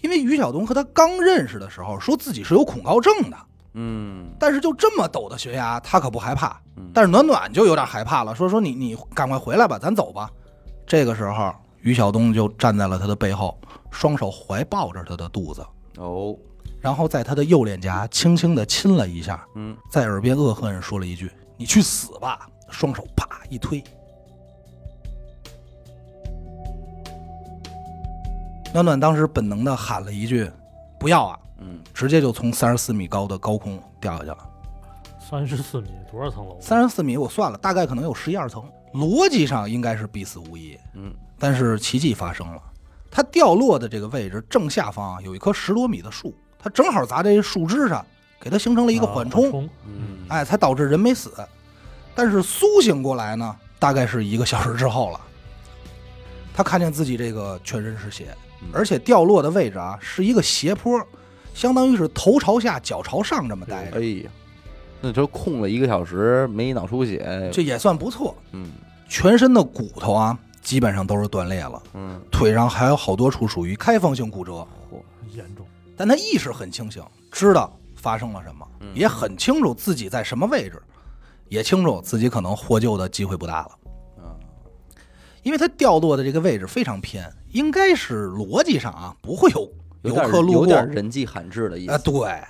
[0.00, 3.36] 因为于晓东和他刚认识的时候说自己是有恐高症的，
[3.74, 4.26] 嗯。
[4.38, 6.60] 但是就这么陡的悬崖，他可不害怕。
[6.76, 6.90] 嗯。
[6.94, 10.30] 但是暖暖就有点害怕了，说说你你赶快回来吧，咱走吧。
[10.86, 13.58] 这个时候，于晓东就站在了他的背后，
[13.90, 15.64] 双手怀抱着他的肚子，
[15.98, 16.36] 哦，
[16.80, 19.76] 然后在他的右脸颊轻轻的亲了一下，嗯。
[19.90, 23.82] 在耳边恶狠狠说了一句：“你去死吧！”双手啪一推，
[28.72, 30.48] 暖暖当时本能的喊了一句
[31.00, 34.38] ：“不要啊嗯！”直接就从三十四米高的高空掉下去了。
[35.18, 36.58] 三十四米多少层楼？
[36.60, 40.76] 三十四米我算了，大概可能有十一二层，逻辑上应该是必死无疑。
[40.94, 42.60] 嗯但是奇迹发生了，
[43.10, 48.04] 它掉落的这个位置正下方啊有一棵十多米的树，它正好砸在树枝上，
[48.40, 49.50] 给它形成了一个啊缓冲。
[49.50, 51.32] 冲，嗯，哎，才导致人没死。
[52.14, 55.20] 但是苏醒过来呢，大概是一个小时之后了。
[56.52, 61.00] 他看见自己这个全身是血嗯，而且掉落的位置啊是一个斜坡，
[61.54, 64.30] 相当于是头朝下、脚朝上这么待着，哎呀，
[65.00, 67.50] 那就空了一个小时，没脑出血。
[67.52, 68.34] 这也算不错。
[68.52, 68.70] 嗯。
[69.08, 74.64] 全身的骨头啊，基本上都是断裂了，嗯，腿上还有好多处属于开放性骨折。
[74.88, 75.02] 嚯，
[75.34, 78.88] 严重，但他意识很清醒，知道发生了什么，嗯。
[78.94, 80.80] 也很清楚自己在什么位置，
[81.48, 83.70] 也清楚自己可能获救的机会不大了。
[84.18, 84.30] 啊，
[85.42, 89.68] 因为他掉落的这个位置非常偏，应该是逻辑上啊不会有
[90.02, 90.60] 游客路过。
[90.60, 92.04] 有点人迹罕至的意思啊，思。
[92.04, 92.42] 对，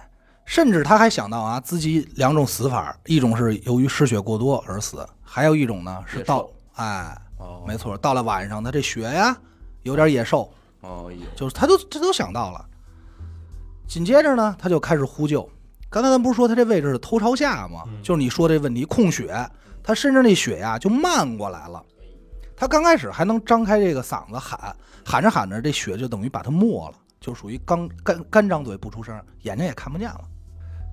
[0.44, 9.36] 甚至他还想到啊，自己两种死法，一种是由于失血过多而死，还有一种呢是到哎，哦，没错，到了晚上他这血呀
[9.82, 12.64] 有点野兽，哦，就是他都他都想到了。
[13.86, 15.48] 紧接着呢，他就开始呼救。
[15.88, 17.82] 刚才咱不是说他这位置是头朝下吗？
[17.88, 19.34] 嗯就是你说这问题控血，
[19.82, 21.82] 他身上那血呀就漫过来了。
[22.56, 30.20] 他刚开始还能张开这个嗓子喊，喊着喊着这血就等于把他没了，就属于刚干干张嘴不出声，眼睛也看不见了。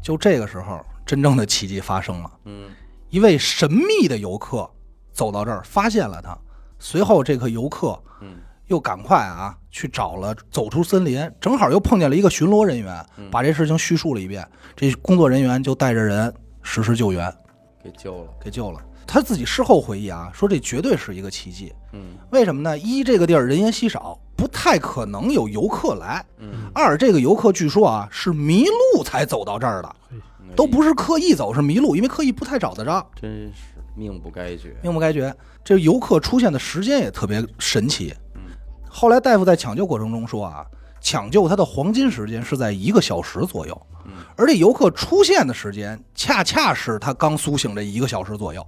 [0.03, 2.31] 就这个时候，真正的奇迹发生了。
[2.43, 2.69] 嗯
[3.09, 4.69] 一位神秘的游客
[5.13, 6.37] 走到这儿，发现了他。
[6.77, 8.35] 随后，这个游客嗯
[8.65, 14.45] 又赶快啊去找了，走出森林，正好又碰见了一个巡逻人员，把这事情叙述了一遍。
[14.75, 17.33] 这工作人员就带着人实施救援，
[17.81, 18.33] 给救了。
[18.41, 18.81] 给救了。
[19.07, 21.73] 他自己事后回忆啊，说这绝对是一个奇迹。
[21.93, 22.77] 嗯为什么呢？
[22.77, 28.65] 一，这个地儿人烟稀少，不太可能有游客来；嗯，二，这个游客据说啊是迷
[28.95, 29.95] 路才走到这儿的，
[30.55, 33.03] 都不是刻意走，是迷路，因为刻意不太找得着。
[33.19, 33.77] 真是。
[33.95, 34.75] 命不该绝。
[34.83, 35.33] 命不该绝。
[35.63, 38.13] 这游客出现的时间也特别神奇。
[38.35, 38.41] 嗯
[38.87, 40.65] 后来大夫在抢救过程中说啊，
[41.01, 48.65] 抢救他的黄金时间是在一个小时左右，嗯而这游客出现的时间恰恰是他刚苏醒这一个小时左右，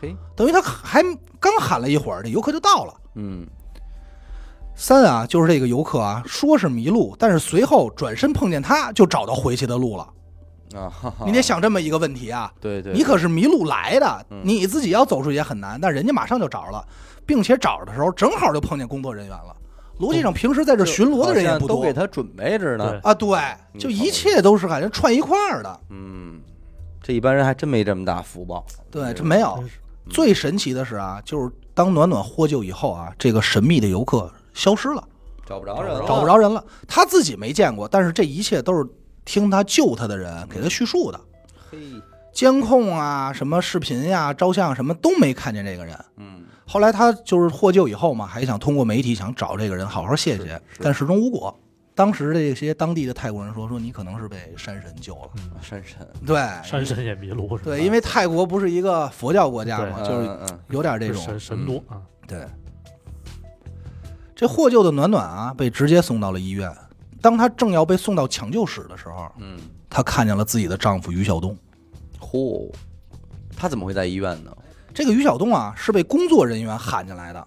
[0.00, 1.02] 嘿，等于他还
[1.38, 2.94] 刚喊了一会儿，这游客就到了。
[3.14, 3.46] 嗯
[4.74, 10.08] 三啊，就是这个游客啊，说是迷路，但是随后转身碰见他，就找到回去的路了。
[10.74, 16.86] 啊，哈哈你得想这么一个问题啊，对对，你可是迷路来的嗯，你自己要走出去也很难，但人家马上就找着了，
[17.26, 19.56] 并且找着的时候正好就碰见工作人员了。
[19.98, 23.00] 逻辑上，平时在这巡逻的人也不多都给他准备着呢对。
[23.00, 23.36] 啊，对，
[23.74, 25.80] 嗯就一切都是感觉串一块儿的。
[25.90, 26.40] 嗯，
[27.02, 28.64] 这一般人还真没这么大福报。
[28.92, 29.56] 对，这没有。
[29.56, 29.74] 真是
[30.10, 35.02] 最神奇的是啊，就是当暖暖获救以后啊，这个神秘的游客消失了，
[35.46, 36.64] 找不着人了，找不着人了。
[36.86, 38.88] 他自己没见过，但是这一切都是
[39.24, 41.20] 听他救他的人给他叙述的。
[41.70, 41.78] 嘿，
[42.32, 45.98] 监控啊，什么视频呀、照相什么都没看见这个人。
[46.16, 51.54] 嗯，后来他就是获救以后嘛，还想通过媒体想找这个人好好谢谢，但始终无果。
[51.98, 55.30] 当时这些当地的泰国人说说你可能是被山神救了，
[55.60, 57.72] 山神对，山神也迷路是吧？
[57.72, 62.46] 对，因为泰国不是一个佛教国家嘛，对就是嗯嗯有点这种神神多啊，对。
[64.36, 66.72] 这获救的暖暖啊，被直接送到了医院。
[67.20, 69.58] 当她正要被送到抢救室的时候，嗯，
[69.90, 71.58] 她看见了自己的丈夫于晓东。
[72.20, 72.72] 嚯，
[73.56, 74.56] 他怎么会在医院呢？
[74.94, 77.44] 这个于晓东啊，是被工作人员喊进来的。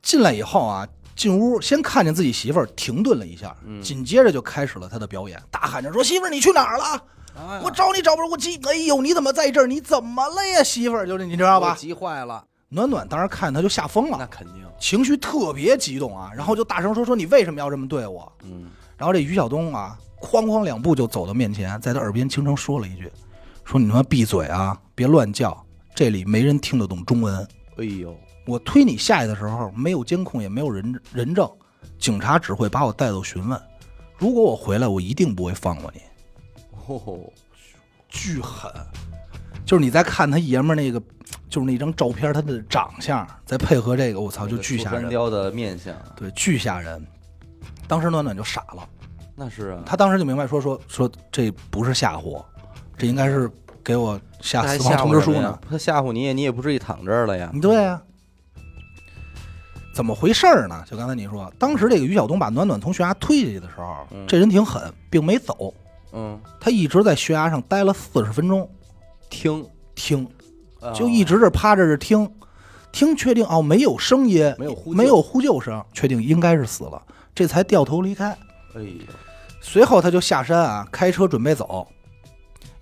[0.00, 0.86] 进来以后啊，
[1.18, 7.04] 进屋先看见自己媳妇儿，停顿了一下，嗯紧接着就开始了他的表演，大喊着说：“媳妇儿，你去哪儿了？
[7.36, 8.56] 哎我找你找不着，我急！
[8.64, 9.66] 哎呦，你怎么在这儿？
[9.66, 11.06] 你怎么了呀，媳妇儿？
[11.06, 14.64] 就是你知道吧？”急坏了，暖暖当时看他就吓疯了，那肯定。
[14.78, 23.10] 情绪特别激动啊，然后就大声说：“说你为什么要这么对我嗯，？”然后这于晓东啊，哐哐两步就走到面前，在他耳边轻声说了一句
[23.64, 25.64] ：“说你他妈闭嘴啊，别乱叫，
[25.96, 27.46] 这里没人听得懂中文。”
[27.78, 28.16] 哎呦，
[28.48, 31.46] 我推你下去的时候，没有监控，也没有人人证，
[31.98, 33.60] 警察只会把我带走询问。
[34.16, 36.00] 如果我回来，我一定不会放过你。
[36.86, 37.20] 哦，
[38.08, 38.72] 巨狠，
[39.66, 40.98] 就是你再看他爷们儿那个，
[41.50, 45.02] 就是那张照片，他的长相，再配合这个，我操，就巨吓人。
[45.02, 47.06] 山雕的面相，对，巨吓人。
[47.86, 48.88] 当时暖暖就傻了，
[49.36, 52.42] 那是啊，他当时就明白说说说这不是吓唬我，
[52.96, 53.50] 这应该是
[53.84, 55.58] 给我下死亡通知书呢。？
[55.68, 57.52] 他吓唬你，你也不至于躺这儿了呀。
[57.60, 58.00] 对呀、
[59.98, 60.84] 怎么回事儿呢？
[60.88, 64.24] 就刚才你说，当时这个于晓东把暖暖从悬崖推下去的时候，嗯。
[64.28, 64.80] 这人挺狠，
[65.10, 65.74] 并没走，
[66.12, 68.70] 嗯，他一直在悬崖上待了四十分钟，
[69.28, 70.24] 听，听，
[70.80, 70.92] 啊。
[70.92, 72.30] 就一直这趴着这听，
[72.92, 74.96] 听确定哦没有声音，没有呼救。
[74.96, 77.02] 没有呼救声，确定应该是死了，
[77.34, 78.30] 这才掉头离开。
[78.76, 78.88] 哎呦，
[79.60, 81.84] 随后他就下山啊，开车准备走，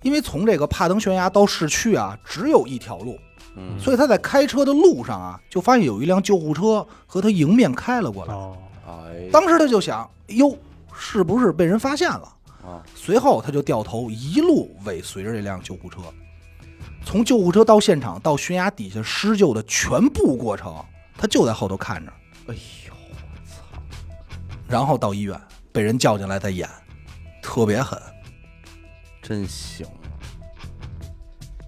[0.03, 3.17] 因为从这个帕登悬崖到市区啊只有一条路，
[3.57, 8.33] 嗯，所以他在开车的路上啊，就发现有一辆救护车和他迎面开了过来。
[8.33, 8.55] 哦，
[8.87, 10.55] 哎，当时他就想，哟，
[10.93, 12.33] 是不是被人发现了？
[12.63, 16.01] 啊，随后他就掉头一路尾随着这辆救护车，
[17.03, 20.75] 从救护车到现场到悬崖底下施救的全部过程，
[21.17, 22.11] 他就在后头看着，
[22.47, 22.53] 哎
[22.87, 23.15] 呦，我
[23.47, 23.81] 操，
[24.67, 25.39] 然后到医院
[25.71, 26.69] 被人叫进来再演，
[27.41, 27.99] 特别狠。
[29.21, 29.85] 真行。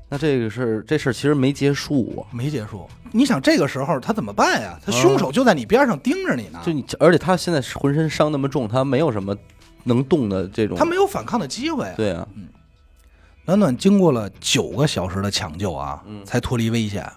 [0.09, 2.25] 那这个事儿，这事儿其实没结束啊。
[2.33, 4.79] 没结束，你想这个时候他怎么办呀？
[4.83, 9.37] 他凶手就在你边上盯着你呢，就你，而且他现在浑身伤那么重，他没有什么
[9.83, 10.75] 能动的这种。
[10.75, 11.93] 他没有反抗的机会啊。
[11.95, 12.27] 对啊，
[13.45, 17.07] 暖暖经过了九个小时的抢救啊，嗯才脱离危险。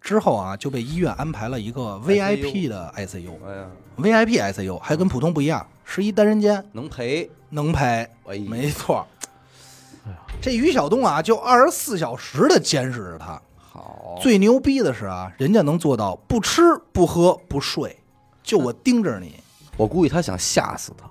[0.00, 3.32] 之后啊，就被医院安排了一个 VIP 的 ICU。
[3.46, 3.66] 哎呀
[3.98, 8.06] ，VIP ICU 还跟普通不一样，是一单人间，能陪，能陪。
[8.26, 9.06] 哎，没错
[10.40, 13.40] 这于晓东啊，就二十四小时的监视着他。
[13.56, 16.62] 好，最牛逼的是啊，人家能做到不吃
[16.92, 17.98] 不喝不睡，
[18.42, 19.34] 就我盯着你。
[19.76, 21.10] 我估计他想吓死他，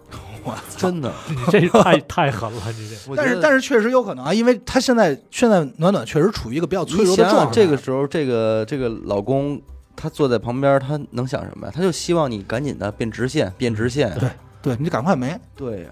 [0.42, 1.12] 我真的。
[1.28, 7.52] 你这太 太狠了，你这但是但是确实有可能啊，因为他现在现在暖暖确实处于一个比较脆弱的状态。
[7.52, 9.60] 这个时候，这个这个老公
[9.94, 11.72] 他坐在旁边，他能想什么呀？
[11.72, 14.12] 他就希望你赶紧的变直线，变直线。
[14.18, 15.38] 对对你就赶快没。
[15.54, 15.90] 对呀，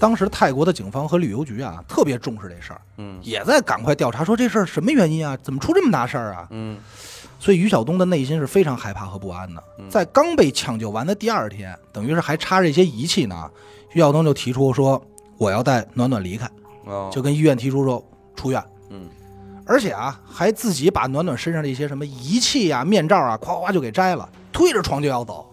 [0.00, 5.36] 当时泰国的警方和旅游局啊，特别重视这事儿，嗯也在赶快调查，说这事儿什么原因啊？
[5.42, 6.48] 怎么出这么大事儿啊？
[6.50, 6.78] 嗯
[7.38, 9.62] 所以于晓东的内心是非常害怕和不安的。
[9.78, 13.50] 嗯在刚被抢救完的第二天，等于是还插着一些仪器呢，
[13.92, 15.00] 于晓东就提出说
[15.36, 16.50] 我要带暖暖离开，
[16.86, 18.02] 哦，就跟医院提出说
[18.34, 18.62] 出院。
[18.88, 19.08] 嗯
[19.66, 25.46] 而且啊，还自己把暖暖身上的一些什么仪器啊、面罩啊，夸夸就给摘了，推着床就要走。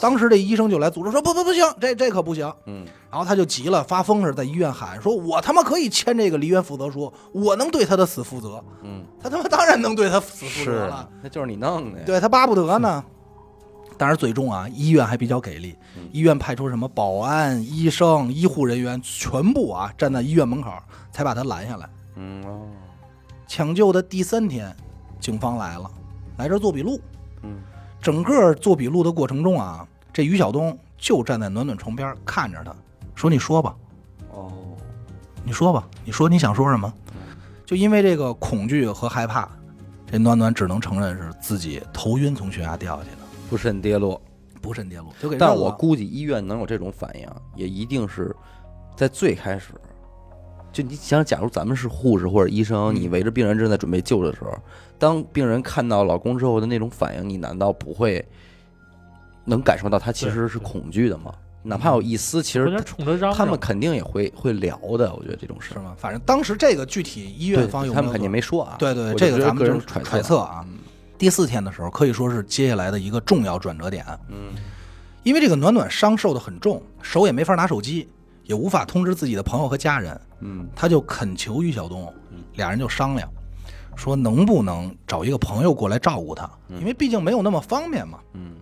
[0.00, 2.52] 当时这医生就来阻止说不不不行，这这可不行。
[2.66, 12.04] 嗯，然后他就急了，发疯似的在医院喊说：“我他妈可以签这个离院负责书，我能对他的死负责。”嗯，他他妈当然能对他死负责了，，那就是你弄的呀。
[12.06, 13.04] 对他巴不得呢。
[13.96, 20.70] 但是最终啊，医院还比较给力，嗯医院派出什么保安、医生、医护人员，全部啊站在医院门口，
[21.10, 21.88] 才把他拦下来。
[22.14, 22.60] 嗯哦，
[23.48, 24.72] 抢救的第三天，
[25.18, 25.90] 警方来了，
[26.36, 27.00] 来这做笔录。
[27.98, 32.74] 嗯整个做笔录的过程中啊，这于晓东就站在暖暖床边看着他，
[33.14, 33.74] 说：“你说吧，
[34.30, 34.52] 哦，
[35.44, 36.92] 你说吧，你说你想说什么？”
[37.66, 39.48] 就因为这个恐惧和害怕，
[40.06, 43.18] 这暖暖只能承认是自己头晕从悬崖掉下去的，
[43.50, 44.20] 不慎跌落。
[44.60, 48.34] 不慎跌落，就给但我估计医院能有这种反应，也一定是
[48.96, 49.72] 在最开始。
[50.78, 54.56] 就你想，假如咱们是护士或者医生，嗯你围着病人正在准备救的时候，
[54.96, 58.24] 当病人看到老公之后的那种反应，你难道不会
[59.44, 61.34] 能感受到他其实是恐惧的吗？
[61.64, 62.80] 哪怕有一丝，其实。
[63.34, 65.12] 他们肯定也会会聊的。
[65.12, 65.96] 我觉得这种事是吗？
[65.98, 68.76] 反正当时这个具体医院方有他们肯定没说啊。
[68.78, 70.64] 对对，我这个咱们就是揣测啊。
[70.64, 70.78] 嗯
[71.18, 74.54] 第四天的时候，可以说是接下来的一个重要转折点，嗯
[75.24, 78.08] 因为这个暖暖伤受的很重，手也没法拿手机，
[78.48, 83.28] 也无法通知自己的朋友和家人，嗯他就恳求于晓东嗯，俩人就商量，
[83.94, 88.18] 说能不能找一个朋友过来照顾他，因为毕竟没有那么方便嘛。
[88.32, 88.54] 嗯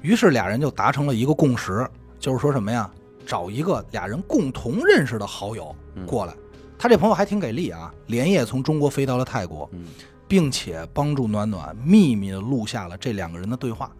[0.00, 1.84] 于是俩人就达成了一个共识，
[2.20, 2.88] 就是说什么呀，
[3.26, 6.32] 找一个俩人共同认识的好友嗯过来。
[6.78, 9.86] 他这朋友还挺给力啊，连夜从中国飞到了泰国，嗯
[10.28, 13.90] 并且帮助暖暖秘密的录下了这两个人的对话。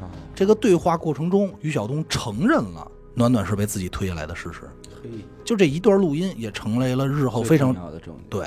[0.00, 4.60] 哦这个对话过程中，于晓东承认了暖暖是被自己推下来的事实。
[5.02, 5.10] 嘿，
[5.44, 8.24] 就这一段录音也成为了日后非常重要的证据。
[8.30, 8.46] 对。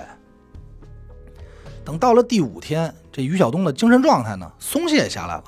[1.84, 5.44] 等到了第五天，这于晓东的精神状态呢松懈下来了，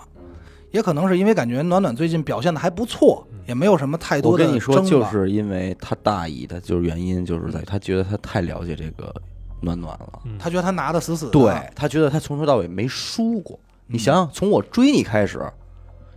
[0.71, 9.13] 也可能是因为感觉暖暖最近表现的还不错，也没有什么太多的我跟你说，争吧就是因为他大意，的就是原因就是在于他觉得他太了解这个
[9.61, 10.19] 暖暖了。
[10.25, 13.57] 嗯他觉得他拿的死死的，对他觉得他从头到尾没输过。
[13.87, 15.39] 你想想，从我追你开始，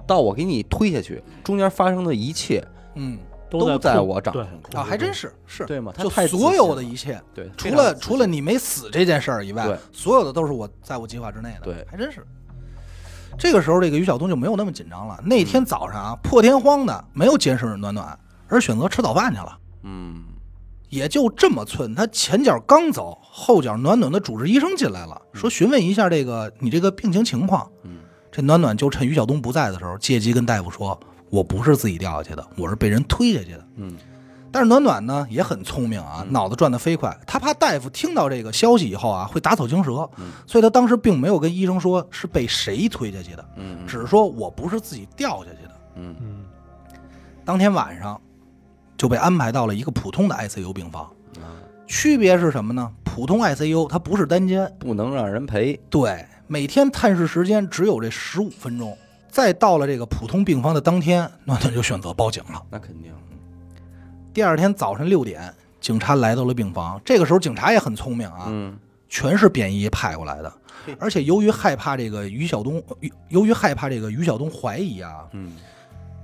[0.06, 5.92] 到我给你推下去，中间发生的一切嗯都在我掌对控中啊，还真是是，对吗？
[5.96, 12.26] 他就所有的一切，对，除了除了你没死这件事儿以外，所有的都是我在我计划之内的，对还真是。
[13.38, 15.16] 这个时候，这个于晓东就没有那么紧张了。
[15.24, 19.58] 那天早上啊，破天荒的没有监视暖暖，而选择吃早饭去了。
[19.84, 20.24] 嗯
[20.88, 27.70] 也就这么寸，他前脚刚走，后脚暖暖的主治医生进来了，说询问一下这个你这个病情情况。
[27.84, 27.98] 嗯
[28.32, 30.98] 这暖暖就趁于晓东不在的时候，借机跟大夫说
[31.36, 33.66] ：“我不是自己掉下去的，我是被人推下去的。
[33.76, 33.94] 嗯”
[34.50, 45.72] 但是暖暖呢也很聪明啊，脑子转得飞快，他怕大夫听到这个消息以后啊会打草惊蛇，嗯所以他当时并没有跟医生说是被谁推下去的，嗯只是说我不是自己掉下去的。
[45.96, 46.44] 嗯嗯，
[47.44, 48.18] 当天晚上
[48.96, 51.02] 就被安排到了一个普通的 ICU 病房。
[51.38, 52.90] 啊区别是什么呢？
[53.04, 55.78] 普通 ICU 它不是单间，不能让人陪。
[55.90, 58.96] 对，每天探视时间只有这十五分钟。
[59.36, 62.62] 再到了这个普通病房的当天，暖暖就选择报警了。
[62.70, 63.12] 那肯定。
[64.32, 66.98] 第二天早晨六点，警察来到了病房。
[67.04, 68.78] 这个时候警察也很聪明啊，嗯
[69.10, 70.50] 全是便衣派过来的。
[70.98, 75.52] 而且由于害怕这个于晓东，由由于害怕这个于晓东怀疑啊，嗯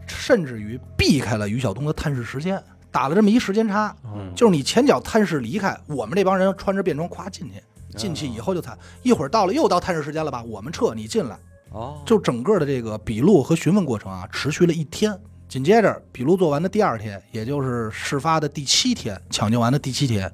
[0.07, 2.59] 甚至于避开了于晓东的探视时间，
[2.91, 3.95] 打了这么一时间差。
[4.07, 7.63] 嗯就是你前脚探视离开，我们这帮人穿着便装咵进去，
[7.95, 11.37] 进去以后就探，一会儿到了又到探视时间了吧，我们撤，你进来，
[11.73, 15.19] 哦，就整个的这个笔录和询问过程啊，持续了一天。
[15.49, 20.33] 紧接着笔录做完的第二天，也就是事发的第七天，抢救完的第七天，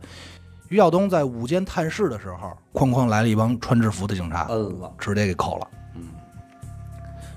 [0.68, 4.92] 于晓东在午间探视的时候，哐哐来了一帮穿制服的警察，摁了。
[4.96, 5.68] 直接给扣了。
[5.96, 6.02] 嗯，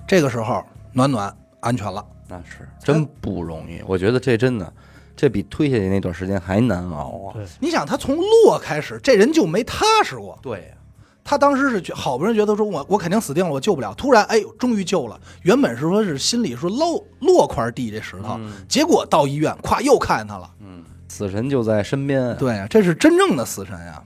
[0.07, 2.05] 这个时候，暖暖安全了。
[2.27, 3.81] 那是真不容易。
[3.87, 4.73] 我觉得这真的，
[5.15, 7.39] 这比推下去那段时间还难熬啊。
[7.59, 10.37] 你想，他从落开始，这人就没踏实过。
[10.43, 10.77] 对呀。
[11.23, 13.93] 他当时是觉好不容易觉得说我我肯定死定了，我救不了。
[13.93, 15.19] 突然，哎呦，终于救了。
[15.43, 20.49] 原本是说是心里说落落块地这石头，嗯结果到医院，咵又看见他了。
[20.59, 22.35] 嗯，死神就在身边。
[22.37, 24.01] 对呀，这是真正的死神呀。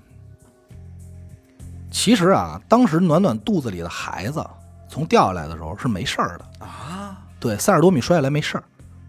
[1.89, 4.45] 其实啊，当时暖暖肚子里的孩子
[4.89, 8.63] 从掉下来的时候是没事儿的，啊，对，三十多米摔下来没事儿，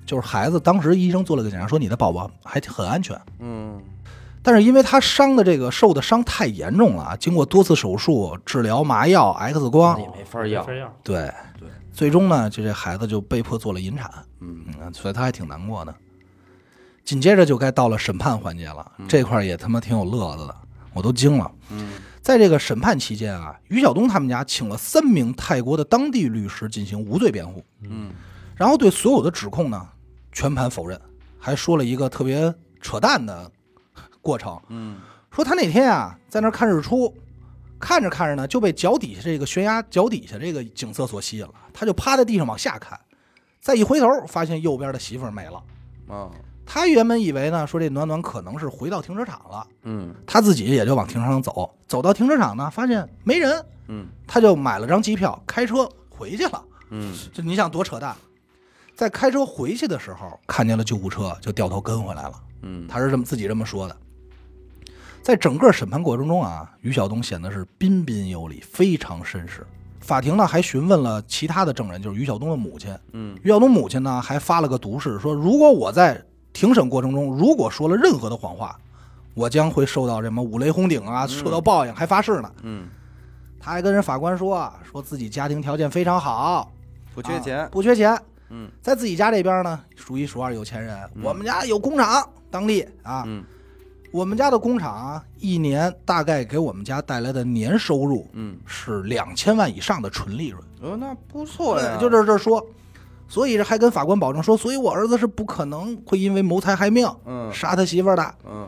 [0.06, 3.20] 就是孩子当时医生做了个检查，说你的宝宝还很安全。
[3.40, 3.80] 嗯
[4.46, 10.64] 但是因为他伤的这个受的伤太严重了啊，经过多次手术、治疗、麻药、X 光，也没法要。
[11.02, 11.28] 对
[11.58, 15.92] 对，最终呢，就这孩子就被迫做了引产，嗯嗯，所以他还挺难过的。
[17.02, 20.54] 紧接着就该到了审判环节了，这块也他妈挺有乐子的，
[20.94, 21.50] 我都惊了。
[21.72, 27.64] 嗯在这个审判期间啊，于晓东他们家请了三名泰国的当地律师进行无罪辩护。
[27.82, 28.12] 嗯
[28.54, 29.88] 然后对所有的指控呢
[30.30, 31.00] 全盘否认，
[31.36, 33.50] 还说了一个特别扯淡的
[34.26, 34.98] 过程，嗯
[35.30, 37.14] 说他那天啊在那儿看日出，
[37.78, 42.98] 看着看着呢就被脚底下这个悬崖脚底下这个景色所吸引了，他就趴在地上往下看，
[43.60, 45.62] 再一回头发现右边的媳妇儿没了。
[46.08, 46.30] 啊
[46.68, 51.72] 他原本以为呢，说这暖暖可能是回到停车场了，嗯他自己也就往停车场走。
[51.86, 56.64] 走到停车场呢，发现没人，嗯他就买了张机票，开车回去了。
[56.90, 58.16] 嗯这你想多扯淡？
[58.96, 62.32] 在开车回去的时候，看见了救护车，就掉头跟回来了。
[62.62, 63.96] 嗯，他是这么自己这么说的。
[65.26, 69.66] 在整个审判过程中啊，于晓东显得是彬彬有礼，非常绅士。
[69.98, 72.96] 法庭呢还询问了其他的证人，就是于晓东的母亲。
[73.12, 78.78] 嗯于晓东母亲呢还发了个毒誓，说如果我在庭审过程中如果说了任何的谎话，
[79.34, 82.52] 我将会受到什么五雷轰顶啊，受到报应，还发誓呢。
[82.62, 82.86] 嗯，
[83.58, 86.70] 他还跟人法官说，说自己家庭条件非常好，
[87.16, 88.16] 不缺钱啊，不缺钱，
[88.50, 90.96] 嗯在自己家这边呢数一数二有钱人。
[91.20, 93.42] 我们家有工厂，当地啊，嗯
[94.16, 100.62] 我们家的工厂啊，一年大概给我们家带来的年收入嗯，是两千万以上的纯利润。
[100.80, 102.66] 哦，那不错呀，就这这说，
[103.28, 108.34] 所以这还跟法官保证说，所以我儿子是不可能会因为谋财害命嗯杀他媳妇儿的。
[108.48, 108.66] 嗯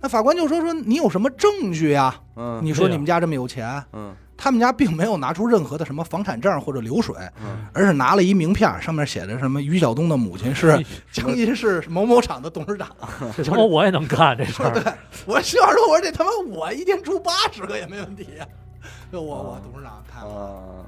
[0.00, 2.14] 那法官就说说你有什么证据呀？
[2.36, 10.82] 嗯你说你们家这么有钱，嗯他们家并没有拿出任何的什么房产证或者流水，嗯而是拿了一名片，上面写着什么于晓东的母亲是
[11.12, 12.88] 江阴市某某厂的董事长。
[13.36, 14.70] 这他妈我也能干这事儿。
[14.80, 14.82] 对
[15.26, 18.46] 我媳妇儿说，我说这他妈我一天出八十个也没问题呀。
[19.12, 20.34] 就我我董事长看了。
[20.34, 20.86] 啊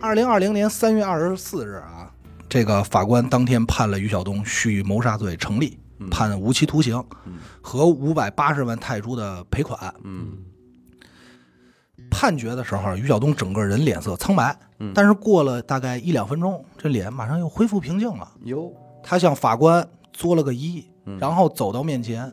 [0.00, 2.10] 二零二零年三月二十四日啊，
[2.46, 5.78] 这个法官当天判了于晓东蓄意谋杀罪成立，
[6.10, 9.94] 判无期徒刑嗯和五百八十万泰铢的赔款。
[10.02, 10.32] 嗯
[12.24, 18.26] 判决的时候，于晓东整个人脸色苍白，嗯但是过了大概一两分钟，这脸马上又恢复平静了。
[18.44, 18.72] 哟
[19.02, 22.32] 他向法官作了个揖，嗯然后走到面前，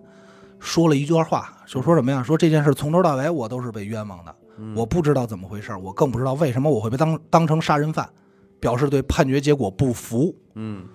[0.61, 2.23] 说了一段话，就说什么呀？
[2.23, 8.07] 说这件事从头到尾我都是被冤枉的，嗯我不知道怎么回事，我更不知道为什么我会被当当成杀人犯，
[8.61, 10.33] 表示对判决结果不服。
[10.55, 10.85] 嗯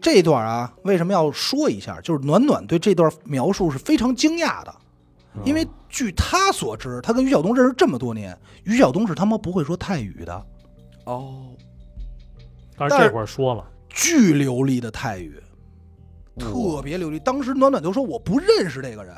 [0.00, 2.00] 这段啊，为什么要说一下？
[2.00, 4.74] 就是暖暖对这段描述是非常惊讶的，
[5.44, 10.46] 因为据他所知，他跟于晓东认识这么多年，于晓东是他妈不会说泰语的，
[11.04, 11.46] 哦
[12.76, 15.40] 但是这会儿说了，巨流利的泰语，
[16.38, 17.18] 特别流利。
[17.18, 19.14] 当时暖暖就说我不认识这个人，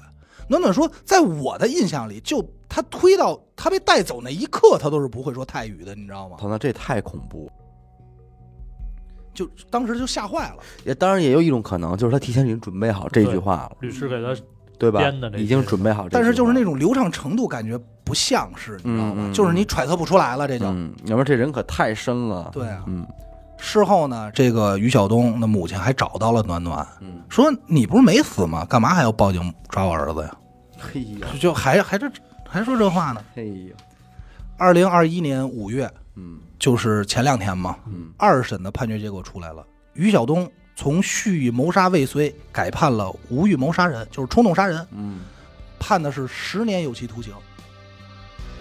[0.49, 6.37] 暖暖说在我的印象里，就他推到他被带走那一刻，他都是不会说泰语的，你知道吗？
[6.39, 7.51] 操，那这太恐怖。
[9.35, 10.57] 就当时就吓坏了。
[10.85, 14.35] 也当然也有一种可能，就是他提前已经准备好这句话了，律师给他
[14.79, 15.31] 对吧编的？
[15.39, 19.31] 已经准备好这，但是就是那种流畅程度，感觉不像是，你知道吗？
[19.35, 22.51] 就是你揣测不出来了，这就、嗯，要不然这人可太深了。
[22.53, 22.85] 对啊。
[22.87, 23.07] 嗯
[23.61, 28.65] 事后呢，这个于晓东的母亲还找到了暖暖，嗯，说你不是没死吗？
[28.65, 30.37] 干嘛还要报警抓我儿子呀？
[30.79, 32.09] 嘿呀就就还还这
[32.49, 33.21] 还说这话呢。
[33.35, 33.75] 嘿呀，
[34.57, 40.49] 二零二一年五月，嗯就是前两天嘛，嗯二审的判决结果出来了，于晓东
[40.79, 45.23] 从蓄意谋杀未遂改判了无预谋杀人，就是冲动杀人，嗯。
[45.77, 47.35] 判的是十年有期徒刑。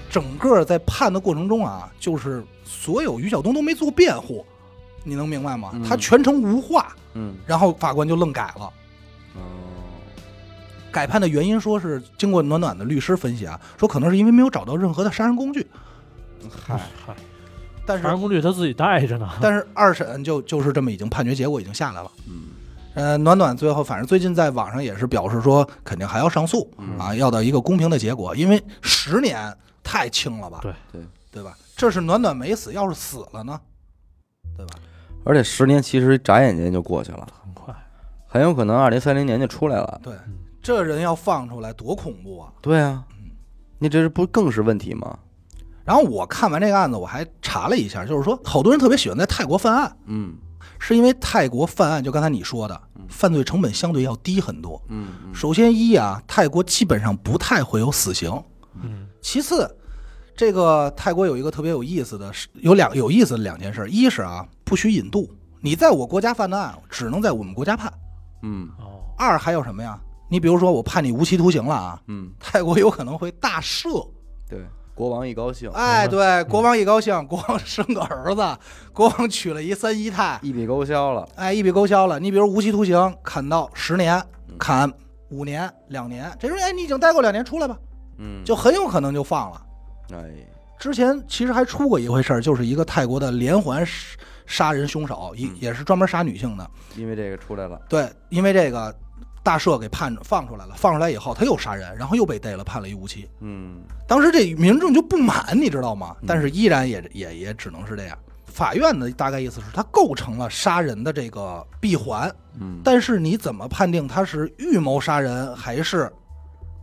[0.10, 4.44] 整个在判的过程中啊，就是所有于晓东都没做辩护，
[5.04, 5.70] 你能明白吗？
[5.74, 5.84] 嗯。
[5.84, 7.36] 他全程无话，嗯。
[7.46, 8.74] 然后法官就愣改了。
[9.36, 9.42] 哦。
[10.92, 15.68] 改判的原因说是经过暖暖的律师分析啊，说可能是因为没有找到任何的杀人工具，
[16.66, 16.82] 嗨。
[17.06, 17.16] 嗨，
[17.88, 19.28] 但是杀人工具他自己带着呢。
[19.42, 22.12] 但是二审就就是这么已经判决结果已经下来了。
[22.28, 22.44] 嗯
[22.94, 31.56] 呃，暖暖最后反正最近在网上也是表示说，肯定还要上诉嗯啊，要到一个公平的结果，因为十年太轻了吧，对对，对吧？
[31.76, 33.62] 这是暖暖没死，要是死了呢，
[34.56, 34.80] 对吧？
[35.24, 37.72] 而且十年其实眨眼间就过去了，很快，
[38.26, 40.02] 很有可能二零三零年就出来了。
[40.02, 40.16] 对，
[40.64, 42.52] 这人要放出来多恐怖啊！
[42.62, 43.04] 对啊，
[43.78, 45.20] 你这是不更是问题吗？
[45.88, 50.36] 然后我看完这个案子，我还查了一下，就是说好多人特别喜欢在泰国犯案，嗯
[50.78, 54.80] 是因为泰国犯案，就刚才你说的，犯罪成本相对要低很多。
[54.90, 58.30] 嗯嗯首先一啊，泰国基本上不太会有死刑。
[58.84, 59.74] 嗯其次，
[60.36, 63.88] 这个泰国有一个特别有意思的，是有两有意思的两件事。
[63.90, 65.28] 一是啊，不许引渡，
[65.62, 67.92] 你在我国家犯的案，只能在我们国家判。
[68.44, 69.98] 嗯哦，二还有什么呀？
[70.30, 74.06] 你比如说我判你无期徒刑了啊，嗯，泰国有可能会大赦。
[74.50, 74.60] 对，
[74.98, 78.44] 国王一高兴，哎，对，国王一高兴， 国王生个儿子，
[78.92, 81.30] 国王娶了一三姨太，一笔勾销了。
[81.36, 82.20] 哎，一笔勾销了。
[82.20, 84.20] 你比如无期徒刑砍到十年，
[84.58, 84.92] 砍
[85.30, 87.78] 五年、两年，这时候哎，你已经待过两年，出来吧，
[88.18, 89.62] 嗯，就很有可能就放了。
[90.14, 90.26] 哎，
[90.80, 93.94] 之前其实还出过一回事儿，就是一个泰国的连环杀
[94.48, 96.68] 杀人凶手，也嗯也是专门杀女性的。
[96.96, 98.92] 因为这个出来了，对，因为这个
[99.48, 103.30] 大赦给判放出来了，放出来以后他又杀人，然后又被逮了，判了一无期。
[103.40, 106.26] 嗯当时这民众就不满，你知道吗嗯？
[106.28, 108.18] 但是依然也也也只能是这样。
[108.46, 112.30] 法院的大概意思是，他构成了杀人的这个闭环，
[112.60, 116.12] 嗯但是你怎么判定他是预谋杀人还是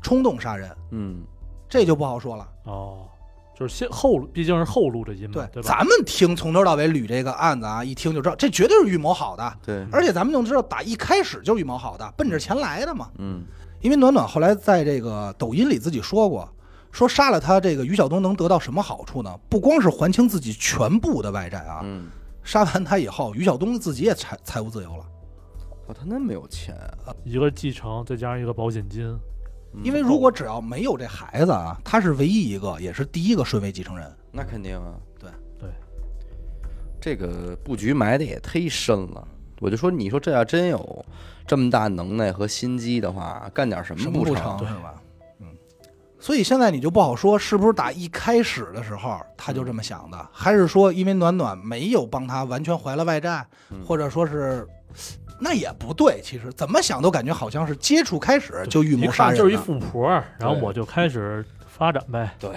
[0.01, 1.23] 冲动杀人，嗯
[1.69, 2.49] 这就不好说了。
[2.65, 3.07] 哦，
[3.55, 5.69] 就是先后路，毕竟是后路的音嘛，对，对吧？
[5.69, 13.11] 咱们听从头到尾捋这个案子啊，一听就知道这绝对是预谋好的，对，而且咱们就知道打一开始就是预谋好的，奔着钱来的嘛。
[13.19, 13.45] 嗯
[13.81, 16.49] 因为暖暖后来在这个抖音里自己说过，
[16.91, 19.39] 说杀了他这个于晓东能得到什么好处呢？
[19.51, 22.07] 不光是还清自己全部的外债啊，嗯，
[22.43, 25.05] 杀完他以后，于晓东自己也财财务自由了。
[25.87, 26.75] 哦，他那么有钱
[27.05, 29.21] 啊，一个继承，再加上一个保险金，嗯
[29.83, 34.11] 因为如果只要没有这孩子啊，他是唯一一个，也是第一个顺位继承人。
[34.31, 35.69] 那肯定啊，对对，
[37.01, 39.27] 这个布局埋的也忒深了。
[39.61, 41.05] 我就说，你说这要真有
[41.47, 44.35] 这么大能耐和心机的话，干点什什么不成？
[44.59, 44.95] 成是吧？
[45.41, 45.47] 嗯，
[46.19, 54.67] 所以现在你就不好说是不是打一开始的时候他就这么想的，还是说因为暖暖没有帮他完全还了外债，嗯或者说是。
[55.45, 62.35] 那也不对，其实怎么想都感觉好像是接触开始就预一谋杀人看就是一富婆，然后我就开始发展呗。
[62.39, 62.51] 对，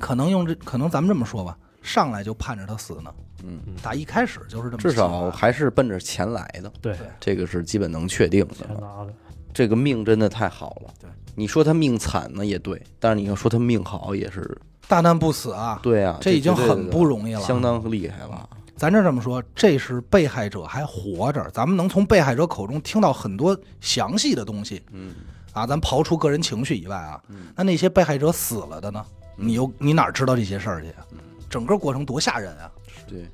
[0.00, 3.12] 可能用这，可能咱们这么说吧，上来就盼着他死呢，
[3.44, 9.06] 嗯，打一开始就是这么至少还是奔着钱来的，对，这个是基本能确定的的，
[9.52, 10.94] 这个命真的太好了。
[10.98, 17.40] 对，你说他命惨呢也对，但是你要说他命好也是大难不死啊，对啊，这已经很不容易了。
[17.42, 18.48] 相当厉害了。
[18.78, 25.14] 咱这这么说，这是被害者还活着，咱们能从被害者口中听到很多详细的东西嗯
[25.52, 25.66] 啊。
[25.66, 29.04] 咱刨除个人情绪以外啊，嗯那那些被害者死了的呢？
[29.36, 31.04] 你又你哪知道这些事儿去啊？
[31.50, 32.70] 整个过程多吓人啊！
[33.08, 33.26] 对，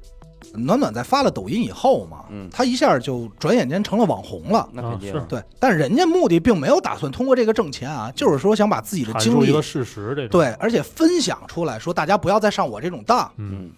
[0.52, 4.68] 暖暖在发了抖音以后嘛，嗯他一下就转眼间成了网红了。
[4.72, 13.30] 那肯定啊是对，但人家目的并没有打算通过这个挣钱啊，就是说想把自己的经历一个事实，这种对，而且分享出来，说大家不要再上我这种当。
[13.36, 13.70] 嗯，嗯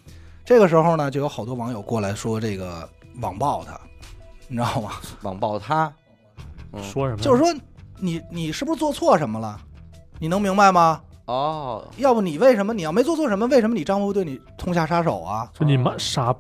[0.46, 2.88] 这个时候呢，就有好多网友过来说这个
[3.20, 3.78] 网暴他，
[4.46, 4.92] 你知道吗？
[5.22, 5.92] 网暴他，
[6.72, 7.22] 嗯说什么？
[7.22, 7.52] 就是说
[7.98, 9.60] 你你是不是做错什么了？
[10.20, 11.02] 你能明白吗？
[11.24, 13.44] 哦，要不你为什么你要没做错什么？
[13.48, 15.50] 为什么你丈夫对你痛下杀手啊？
[15.52, 16.32] 就你妈傻，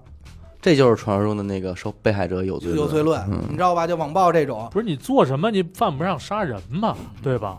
[0.62, 3.88] 这就是传说中的那个受被害者有罪有罪论，嗯你知道吧？
[3.88, 7.58] 就网暴这种，不是你做什么你犯不上杀人嘛，对吧？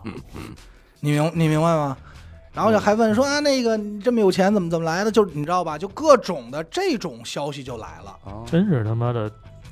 [1.00, 1.94] 你明你明白吗？
[2.58, 5.12] 然后就还问说啊，那个你这么有钱怎么怎么来的？
[5.12, 5.78] 就你知道吧？
[5.78, 8.16] 就各种的这种消息就来了。
[8.24, 9.30] 哦，真是他妈的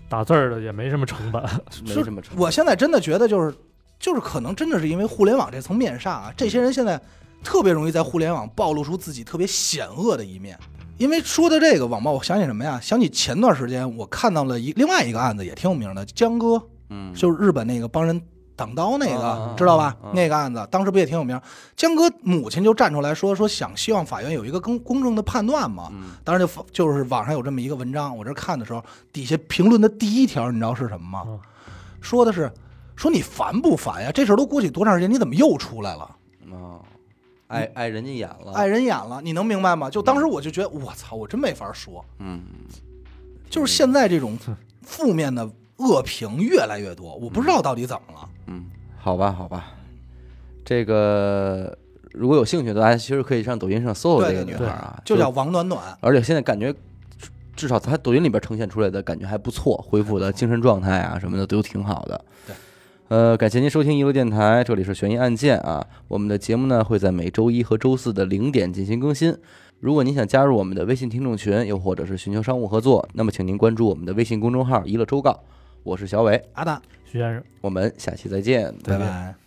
[0.08, 1.42] 打字儿的也没什么成本，
[1.84, 3.52] 没什么成我现在真的觉得就是
[3.98, 7.00] 就是可能真的是因为互联网这层面纱啊，这些人现在
[7.42, 10.56] 特别容易在互联网暴露出自己特别险恶的一面。
[10.96, 12.78] 因为说到这个网暴，我想起什么呀？
[12.80, 18.22] 想起前段时间我看到了一另外一个案子，也挺有名的，江哥，嗯，就是日本那个帮人
[18.56, 19.94] 挡刀那个，知道吧？
[20.02, 21.40] 啊那个案子当时不也挺有名？
[21.76, 25.88] 江哥母亲就站出来说说想希望法院有一个更公正的判断嘛。
[25.92, 28.82] 嗯当时就就是网上有这么一个文章，我这看的时候，
[29.12, 31.22] 底下评论的第一条，你知道是什么吗？
[31.26, 31.38] 嗯
[32.00, 32.52] 说的是
[32.94, 34.12] 说你烦不烦呀？
[34.12, 36.16] 这事儿都过去多长时间，你怎么又出来了？
[36.52, 36.78] 啊，
[37.48, 39.90] 碍碍人家眼了，碍人眼了，你能明白吗？
[39.90, 42.04] 就当时我就觉得，我操，我真没法说。
[42.20, 42.42] 嗯，
[43.50, 44.38] 就是现在这种
[44.82, 48.28] 负面的恶评越来越多，我不知道到底怎么了。
[48.46, 48.64] 嗯，
[48.96, 49.72] 好吧，好吧，
[50.64, 51.76] 这个
[52.12, 56.74] 如果有兴趣的，大家其实可以上抖音上搜搜这个女孩啊，就叫王暖暖，而且现在感觉，
[57.54, 62.24] 至少她抖音里边呈现出来的感觉还不错，恢复的精神状态啊什么的都挺好的。
[62.46, 62.56] 对，
[63.08, 65.86] 呃，感谢您收听一路电台，这里是悬疑案件啊。
[66.08, 69.36] 我们的节目呢会在每周一和周四的零点进行更新。
[69.80, 75.38] 如果您想加入我们的微信听众群，又或者是寻求商务合作，那么请您关注我们的微信公众号“一乐周告”。
[75.86, 77.40] 我是小伟，阿达，徐先生。
[77.60, 79.45] 我们下期再见，拜拜。